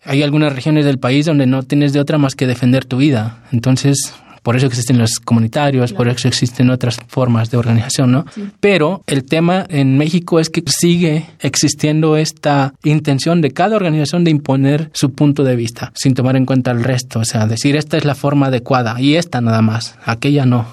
hay 0.07 0.23
algunas 0.23 0.55
regiones 0.55 0.85
del 0.85 0.99
país 0.99 1.25
donde 1.25 1.45
no 1.45 1.63
tienes 1.63 1.93
de 1.93 1.99
otra 1.99 2.17
más 2.17 2.35
que 2.35 2.47
defender 2.47 2.85
tu 2.85 2.97
vida. 2.97 3.43
Entonces, 3.51 4.13
por 4.41 4.55
eso 4.55 4.65
existen 4.65 4.97
los 4.97 5.19
comunitarios, 5.19 5.91
por 5.91 6.07
eso 6.07 6.29
existen 6.29 6.69
otras 6.69 6.97
formas 7.07 7.51
de 7.51 7.57
organización, 7.57 8.13
¿no? 8.13 8.25
Pero 8.61 9.03
el 9.05 9.25
tema 9.25 9.65
en 9.67 9.97
México 9.97 10.39
es 10.39 10.49
que 10.49 10.63
sigue 10.65 11.25
existiendo 11.41 12.15
esta 12.15 12.73
intención 12.85 13.41
de 13.41 13.51
cada 13.51 13.75
organización 13.75 14.23
de 14.23 14.31
imponer 14.31 14.89
su 14.93 15.11
punto 15.11 15.43
de 15.43 15.57
vista, 15.57 15.91
sin 15.95 16.13
tomar 16.13 16.37
en 16.37 16.45
cuenta 16.45 16.71
el 16.71 16.85
resto, 16.85 17.19
o 17.19 17.25
sea, 17.25 17.45
decir 17.45 17.75
esta 17.75 17.97
es 17.97 18.05
la 18.05 18.15
forma 18.15 18.45
adecuada 18.45 19.01
y 19.01 19.15
esta 19.15 19.41
nada 19.41 19.61
más, 19.61 19.95
aquella 20.05 20.45
no 20.45 20.65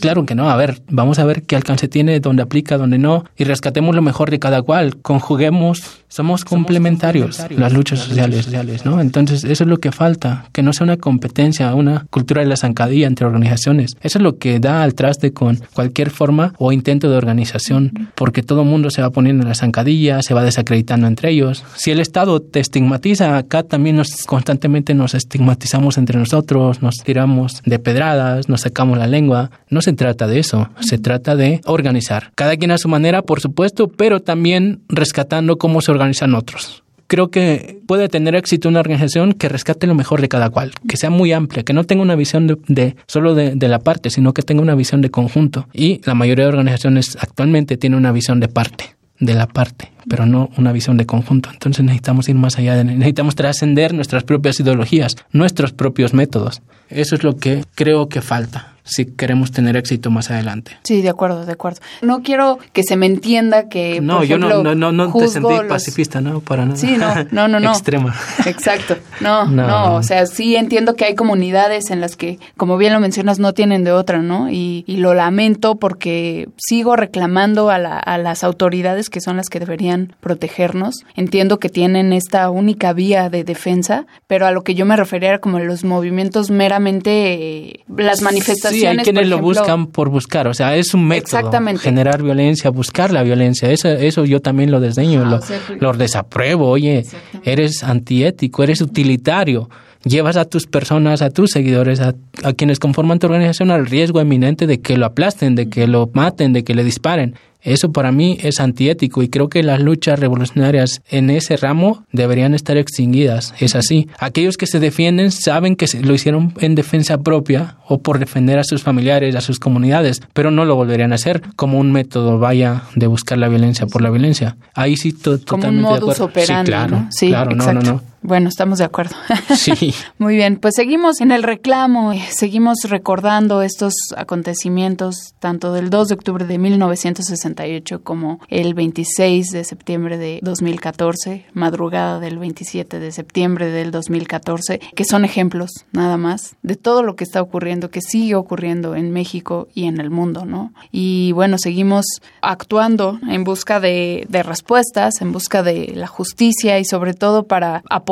Claro 0.00 0.26
que 0.26 0.34
no, 0.34 0.50
a 0.50 0.56
ver, 0.56 0.82
vamos 0.88 1.18
a 1.18 1.24
ver 1.24 1.42
qué 1.42 1.56
alcance 1.56 1.88
tiene, 1.88 2.20
dónde 2.20 2.42
aplica, 2.42 2.78
dónde 2.78 2.98
no, 2.98 3.24
y 3.36 3.44
rescatemos 3.44 3.94
lo 3.94 4.02
mejor 4.02 4.30
de 4.30 4.38
cada 4.38 4.62
cual, 4.62 4.96
conjuguemos, 4.96 5.82
somos 6.08 6.44
complementarios, 6.44 7.38
las 7.50 7.72
luchas 7.72 8.00
sociales, 8.00 8.44
sociales, 8.44 8.84
¿no? 8.84 9.00
Entonces, 9.00 9.44
eso 9.44 9.64
es 9.64 9.70
lo 9.70 9.78
que 9.78 9.92
falta, 9.92 10.46
que 10.52 10.62
no 10.62 10.72
sea 10.72 10.84
una 10.84 10.96
competencia, 10.96 11.74
una 11.74 12.06
cultura 12.10 12.42
de 12.42 12.48
la 12.48 12.56
zancadilla 12.56 13.06
entre 13.06 13.26
organizaciones. 13.26 13.96
Eso 14.00 14.18
es 14.18 14.22
lo 14.22 14.38
que 14.38 14.58
da 14.58 14.82
al 14.82 14.94
traste 14.94 15.32
con 15.32 15.60
cualquier 15.72 16.10
forma 16.10 16.52
o 16.58 16.72
intento 16.72 17.10
de 17.10 17.16
organización, 17.16 18.10
porque 18.14 18.42
todo 18.42 18.62
el 18.62 18.68
mundo 18.68 18.90
se 18.90 19.02
va 19.02 19.10
poniendo 19.10 19.42
en 19.42 19.48
la 19.48 19.54
zancadilla, 19.54 20.22
se 20.22 20.34
va 20.34 20.42
desacreditando 20.42 21.06
entre 21.06 21.30
ellos. 21.30 21.64
Si 21.76 21.90
el 21.90 22.00
Estado 22.00 22.40
te 22.40 22.60
estigmatiza, 22.60 23.36
acá 23.36 23.62
también 23.62 23.96
nos 23.96 24.24
constantemente 24.26 24.94
nos 24.94 25.14
estigmatizamos 25.14 25.98
entre 25.98 26.18
nosotros, 26.18 26.82
nos 26.82 26.96
tiramos 26.96 27.62
de 27.64 27.78
pedradas, 27.78 28.48
nos 28.48 28.62
sacamos 28.62 28.98
la 28.98 29.06
lengua. 29.06 29.50
No 29.70 29.80
se 29.82 29.92
trata 29.92 30.26
de 30.26 30.40
eso, 30.40 30.68
se 30.80 30.98
trata 30.98 31.36
de 31.36 31.60
organizar. 31.64 32.32
Cada 32.34 32.56
quien 32.56 32.72
a 32.72 32.78
su 32.78 32.88
manera, 32.88 33.22
por 33.22 33.40
supuesto, 33.40 33.88
pero 33.88 34.20
también 34.20 34.82
rescatando 34.88 35.58
cómo 35.58 35.80
se 35.80 35.92
organizan 35.92 36.34
otros 36.34 36.82
creo 37.10 37.28
que 37.28 37.80
puede 37.86 38.08
tener 38.08 38.36
éxito 38.36 38.68
una 38.68 38.78
organización 38.78 39.32
que 39.32 39.48
rescate 39.48 39.88
lo 39.88 39.96
mejor 39.96 40.20
de 40.20 40.28
cada 40.28 40.48
cual, 40.48 40.70
que 40.88 40.96
sea 40.96 41.10
muy 41.10 41.32
amplia, 41.32 41.64
que 41.64 41.72
no 41.72 41.82
tenga 41.82 42.02
una 42.02 42.14
visión 42.14 42.46
de, 42.46 42.94
solo 43.08 43.34
de, 43.34 43.56
de, 43.56 43.68
la 43.68 43.80
parte, 43.80 44.10
sino 44.10 44.32
que 44.32 44.42
tenga 44.42 44.62
una 44.62 44.76
visión 44.76 45.02
de 45.02 45.10
conjunto. 45.10 45.66
Y 45.72 46.00
la 46.04 46.14
mayoría 46.14 46.44
de 46.44 46.50
organizaciones 46.50 47.18
actualmente 47.20 47.76
tiene 47.76 47.96
una 47.96 48.12
visión 48.12 48.38
de 48.38 48.46
parte 48.46 48.94
de 49.18 49.34
la 49.34 49.48
parte, 49.48 49.90
pero 50.08 50.24
no 50.24 50.50
una 50.56 50.72
visión 50.72 50.96
de 50.96 51.04
conjunto. 51.04 51.50
Entonces 51.52 51.84
necesitamos 51.84 52.28
ir 52.28 52.36
más 52.36 52.58
allá, 52.58 52.82
necesitamos 52.82 53.34
trascender 53.34 53.92
nuestras 53.92 54.22
propias 54.22 54.60
ideologías, 54.60 55.16
nuestros 55.32 55.72
propios 55.72 56.14
métodos. 56.14 56.62
Eso 56.88 57.16
es 57.16 57.24
lo 57.24 57.36
que 57.36 57.64
creo 57.74 58.08
que 58.08 58.22
falta 58.22 58.74
si 58.84 59.06
queremos 59.06 59.52
tener 59.52 59.76
éxito 59.76 60.10
más 60.10 60.30
adelante. 60.30 60.76
Sí, 60.84 61.02
de 61.02 61.08
acuerdo, 61.08 61.44
de 61.46 61.52
acuerdo. 61.52 61.80
No 62.02 62.22
quiero 62.22 62.58
que 62.72 62.82
se 62.82 62.96
me 62.96 63.06
entienda 63.06 63.68
que. 63.68 64.00
No, 64.00 64.24
yo 64.24 64.38
no, 64.38 64.62
no, 64.62 64.74
no, 64.74 64.92
no 64.92 65.12
te 65.12 65.28
sentí 65.28 65.54
pacifista, 65.68 66.20
¿no? 66.20 66.40
Para 66.40 66.64
nada. 66.64 66.76
Sí, 66.76 66.96
no, 66.96 67.14
no, 67.30 67.48
no. 67.48 67.60
no. 67.60 67.70
Extrema. 67.70 68.14
Exacto. 68.46 68.96
No, 69.20 69.44
no, 69.44 69.66
no, 69.66 69.94
O 69.96 70.02
sea, 70.02 70.24
sí 70.24 70.56
entiendo 70.56 70.96
que 70.96 71.04
hay 71.04 71.14
comunidades 71.14 71.90
en 71.90 72.00
las 72.00 72.16
que, 72.16 72.38
como 72.56 72.78
bien 72.78 72.94
lo 72.94 73.00
mencionas, 73.00 73.38
no 73.38 73.52
tienen 73.52 73.84
de 73.84 73.92
otra, 73.92 74.22
¿no? 74.22 74.50
Y, 74.50 74.82
y 74.86 74.96
lo 74.96 75.12
lamento 75.12 75.74
porque 75.74 76.48
sigo 76.56 76.96
reclamando 76.96 77.68
a, 77.68 77.78
la, 77.78 77.98
a 77.98 78.16
las 78.16 78.44
autoridades 78.44 79.10
que 79.10 79.20
son 79.20 79.36
las 79.36 79.50
que 79.50 79.60
deberían 79.60 80.14
protegernos. 80.20 81.04
Entiendo 81.16 81.58
que 81.58 81.68
tienen 81.68 82.14
esta 82.14 82.48
única 82.48 82.94
vía 82.94 83.28
de 83.28 83.44
defensa, 83.44 84.06
pero 84.26 84.46
a 84.46 84.52
lo 84.52 84.62
que 84.62 84.74
yo 84.74 84.86
me 84.86 84.96
refería 84.96 85.30
era 85.30 85.38
como 85.38 85.58
los 85.58 85.84
movimientos 85.84 86.50
meramente, 86.50 87.34
eh, 87.34 87.84
las 87.94 88.22
manifestaciones 88.22 88.79
Sí, 88.79 88.79
hay 88.86 88.96
quienes 88.98 89.28
lo 89.28 89.38
buscan 89.38 89.86
por 89.86 90.08
buscar, 90.08 90.48
o 90.48 90.54
sea, 90.54 90.76
es 90.76 90.94
un 90.94 91.06
método. 91.06 91.50
Generar 91.78 92.22
violencia, 92.22 92.70
buscar 92.70 93.12
la 93.12 93.22
violencia, 93.22 93.70
eso, 93.70 93.88
eso 93.88 94.24
yo 94.24 94.40
también 94.40 94.70
lo 94.70 94.80
desdeño, 94.80 95.22
ah, 95.24 95.40
lo, 95.78 95.92
desapruebo, 95.92 96.68
oye, 96.68 97.04
eres 97.44 97.82
antiético, 97.82 98.62
eres 98.62 98.80
utilitario 98.80 99.68
llevas 100.02 100.38
a 100.38 100.46
tus 100.46 100.66
personas, 100.66 101.20
a 101.20 101.28
tus 101.28 101.50
seguidores, 101.50 102.00
a, 102.00 102.14
a, 102.42 102.52
quienes 102.54 102.78
conforman 102.78 103.18
tu 103.18 103.26
organización 103.26 103.70
al 103.70 103.84
riesgo 103.84 104.20
eminente 104.20 104.66
de 104.66 104.80
que 104.80 104.96
lo 104.96 105.04
aplasten, 105.04 105.54
de 105.54 105.68
que 105.68 105.86
lo 105.86 106.10
maten, 106.14 106.54
de 106.54 106.64
que 106.64 106.74
le 106.74 106.84
disparen. 106.84 107.34
Eso 107.62 107.92
para 107.92 108.12
mí 108.12 108.38
es 108.40 108.60
antiético 108.60 109.22
y 109.22 109.28
creo 109.28 109.48
que 109.48 109.62
las 109.62 109.80
luchas 109.80 110.18
revolucionarias 110.18 111.02
en 111.10 111.30
ese 111.30 111.56
ramo 111.56 112.04
deberían 112.12 112.54
estar 112.54 112.76
extinguidas. 112.76 113.54
Es 113.58 113.74
así. 113.74 114.08
Aquellos 114.18 114.56
que 114.56 114.66
se 114.66 114.80
defienden 114.80 115.30
saben 115.30 115.76
que 115.76 115.86
lo 116.02 116.14
hicieron 116.14 116.54
en 116.60 116.74
defensa 116.74 117.18
propia 117.18 117.76
o 117.86 117.98
por 117.98 118.18
defender 118.18 118.58
a 118.58 118.64
sus 118.64 118.82
familiares, 118.82 119.34
a 119.36 119.40
sus 119.40 119.58
comunidades, 119.58 120.20
pero 120.32 120.50
no 120.50 120.64
lo 120.64 120.76
volverían 120.76 121.12
a 121.12 121.16
hacer 121.16 121.42
como 121.56 121.78
un 121.78 121.92
método 121.92 122.38
vaya 122.38 122.82
de 122.94 123.06
buscar 123.06 123.38
la 123.38 123.48
violencia 123.48 123.86
por 123.86 124.02
la 124.02 124.10
violencia. 124.10 124.56
Ahí 124.74 124.96
sí 124.96 125.12
totalmente 125.12 125.88
de 125.88 125.96
acuerdo. 125.96 126.30
sí, 126.34 126.52
claro, 126.64 127.06
Sí, 127.10 127.28
claro, 127.28 127.54
no, 127.54 127.72
no, 127.72 127.80
no. 127.80 128.02
Bueno, 128.22 128.50
estamos 128.50 128.78
de 128.78 128.84
acuerdo. 128.84 129.16
Sí. 129.56 129.92
Muy 130.18 130.36
bien, 130.36 130.58
pues 130.58 130.74
seguimos 130.76 131.20
en 131.20 131.32
el 131.32 131.42
reclamo, 131.42 132.12
seguimos 132.30 132.78
recordando 132.88 133.62
estos 133.62 133.92
acontecimientos, 134.16 135.34
tanto 135.38 135.72
del 135.72 135.90
2 135.90 136.08
de 136.08 136.14
octubre 136.14 136.46
de 136.46 136.56
1968 136.56 138.02
como 138.02 138.40
el 138.48 138.74
26 138.74 139.48
de 139.50 139.64
septiembre 139.64 140.18
de 140.18 140.38
2014, 140.42 141.46
madrugada 141.52 142.20
del 142.20 142.38
27 142.38 143.00
de 143.00 143.12
septiembre 143.12 143.70
del 143.70 143.90
2014, 143.90 144.80
que 144.94 145.04
son 145.04 145.24
ejemplos 145.24 145.70
nada 145.92 146.16
más 146.16 146.54
de 146.62 146.76
todo 146.76 147.02
lo 147.02 147.16
que 147.16 147.24
está 147.24 147.42
ocurriendo, 147.42 147.90
que 147.90 148.00
sigue 148.00 148.34
ocurriendo 148.34 148.94
en 148.94 149.10
México 149.10 149.68
y 149.74 149.86
en 149.86 150.00
el 150.00 150.10
mundo, 150.10 150.46
¿no? 150.46 150.72
Y 150.90 151.32
bueno, 151.32 151.58
seguimos 151.58 152.06
actuando 152.40 153.18
en 153.28 153.44
busca 153.44 153.80
de, 153.80 154.26
de 154.28 154.42
respuestas, 154.42 155.20
en 155.20 155.32
busca 155.32 155.62
de 155.62 155.92
la 155.94 156.06
justicia 156.06 156.78
y 156.78 156.84
sobre 156.84 157.14
todo 157.14 157.46
para 157.46 157.82
apoyar 157.90 158.09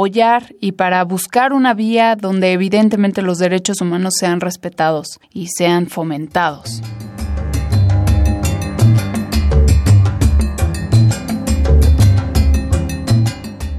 y 0.60 0.72
para 0.72 1.02
buscar 1.02 1.52
una 1.52 1.74
vía 1.74 2.14
donde 2.14 2.52
evidentemente 2.52 3.20
los 3.20 3.38
derechos 3.38 3.80
humanos 3.80 4.14
sean 4.18 4.40
respetados 4.40 5.18
y 5.32 5.48
sean 5.48 5.88
fomentados. 5.88 6.80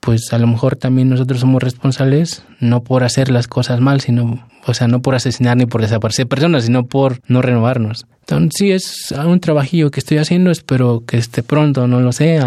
pues 0.00 0.32
a 0.32 0.38
lo 0.38 0.46
mejor 0.46 0.76
también 0.76 1.08
nosotros 1.08 1.40
somos 1.40 1.62
responsables 1.62 2.42
no 2.58 2.82
por 2.82 3.04
hacer 3.04 3.30
las 3.30 3.48
cosas 3.48 3.80
mal, 3.80 4.00
sino, 4.00 4.46
o 4.66 4.74
sea, 4.74 4.88
no 4.88 5.02
por 5.02 5.14
asesinar 5.14 5.56
ni 5.56 5.66
por 5.66 5.82
desaparecer 5.82 6.26
personas, 6.26 6.64
sino 6.64 6.86
por 6.86 7.20
no 7.28 7.42
renovarnos. 7.42 8.06
Entonces 8.20 8.50
sí 8.56 8.70
es 8.70 9.12
un 9.12 9.40
trabajillo 9.40 9.90
que 9.90 10.00
estoy 10.00 10.18
haciendo, 10.18 10.50
espero 10.50 11.04
que 11.06 11.18
esté 11.18 11.42
pronto, 11.42 11.86
no 11.86 12.00
lo 12.00 12.12
sé, 12.12 12.40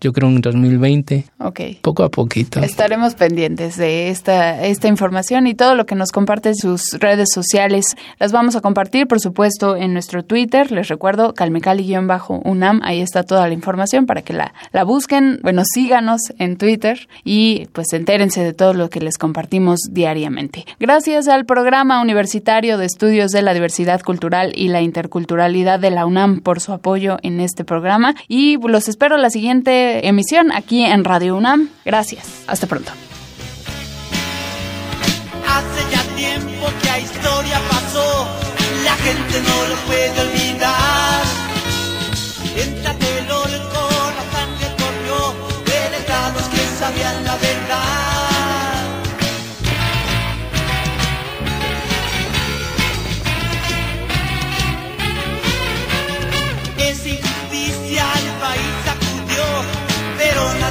yo 0.00 0.12
creo 0.12 0.28
en 0.28 0.40
2020. 0.40 1.26
Ok. 1.38 1.60
Poco 1.82 2.02
a 2.02 2.10
poquito. 2.10 2.60
Estaremos 2.60 3.14
pendientes 3.14 3.76
de 3.76 4.08
esta, 4.08 4.64
esta 4.64 4.88
información 4.88 5.46
y 5.46 5.54
todo 5.54 5.74
lo 5.74 5.86
que 5.86 5.94
nos 5.94 6.10
comparte 6.10 6.54
sus 6.54 6.98
redes 6.98 7.28
sociales. 7.32 7.96
Las 8.18 8.32
vamos 8.32 8.56
a 8.56 8.60
compartir, 8.60 9.06
por 9.06 9.20
supuesto, 9.20 9.76
en 9.76 9.92
nuestro 9.92 10.24
Twitter. 10.24 10.72
Les 10.72 10.88
recuerdo, 10.88 11.34
calmecali-unam. 11.34 12.80
Ahí 12.82 13.00
está 13.00 13.22
toda 13.22 13.46
la 13.46 13.54
información 13.54 14.06
para 14.06 14.22
que 14.22 14.32
la, 14.32 14.54
la 14.72 14.84
busquen. 14.84 15.40
Bueno, 15.42 15.62
síganos 15.64 16.20
en 16.38 16.56
Twitter 16.56 17.08
y 17.24 17.66
pues 17.72 17.92
entérense 17.92 18.42
de 18.42 18.52
todo 18.52 18.72
lo 18.74 18.90
que 18.90 19.00
les 19.00 19.18
compartimos 19.18 19.80
diariamente. 19.90 20.64
Gracias 20.78 21.28
al 21.28 21.44
Programa 21.44 22.00
Universitario 22.00 22.78
de 22.78 22.86
Estudios 22.86 23.32
de 23.32 23.42
la 23.42 23.54
Diversidad 23.54 24.00
Cultural 24.00 24.52
y 24.54 24.68
la 24.68 24.80
Interculturalidad 24.80 25.78
de 25.78 25.90
la 25.90 26.06
UNAM 26.06 26.40
por 26.40 26.60
su 26.60 26.72
apoyo 26.72 27.18
en 27.22 27.40
este 27.40 27.64
programa 27.64 28.14
y 28.28 28.56
los 28.56 28.88
espero 28.88 29.16
la 29.16 29.30
siguiente 29.30 29.89
emisión 30.02 30.52
aquí 30.52 30.84
en 30.84 31.04
Radio 31.04 31.36
UNAM. 31.36 31.68
Gracias. 31.84 32.44
Hasta 32.46 32.66
pronto. 32.66 32.92
Hace 35.46 35.90
ya 35.90 36.02
tiempo 36.16 36.66
que 36.80 36.86
la 36.86 36.98
historia 36.98 37.60
pasó, 37.68 38.26
la 38.84 38.94
gente 38.96 39.40
no 39.40 39.68
lo 39.68 39.76
puede 39.86 40.20
olvidar. 40.20 41.22
Entra 42.56 42.94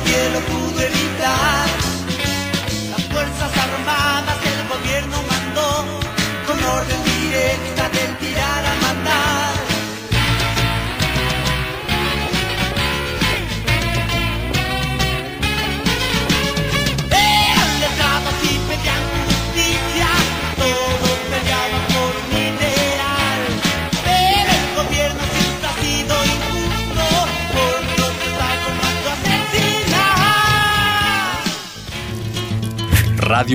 nadie 0.09 0.29
lo 0.31 0.39
pudo 0.41 0.81
evitar. 0.81 1.68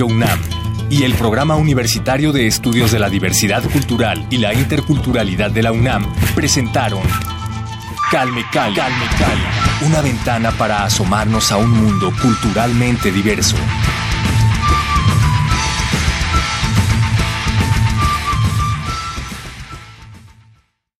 UNAM 0.03 0.39
y 0.89 1.03
el 1.03 1.13
Programa 1.15 1.55
Universitario 1.55 2.31
de 2.31 2.47
Estudios 2.47 2.91
de 2.91 2.99
la 2.99 3.09
Diversidad 3.09 3.63
Cultural 3.63 4.25
y 4.29 4.37
la 4.37 4.53
Interculturalidad 4.53 5.51
de 5.51 5.63
la 5.63 5.71
UNAM 5.71 6.05
presentaron 6.35 7.01
Calme 8.11 8.43
Cali, 8.51 8.75
Calme 8.75 9.05
Cali, 9.17 9.87
una 9.87 10.01
ventana 10.01 10.51
para 10.51 10.83
asomarnos 10.83 11.51
a 11.51 11.57
un 11.57 11.71
mundo 11.71 12.11
culturalmente 12.21 13.11
diverso. 13.11 13.57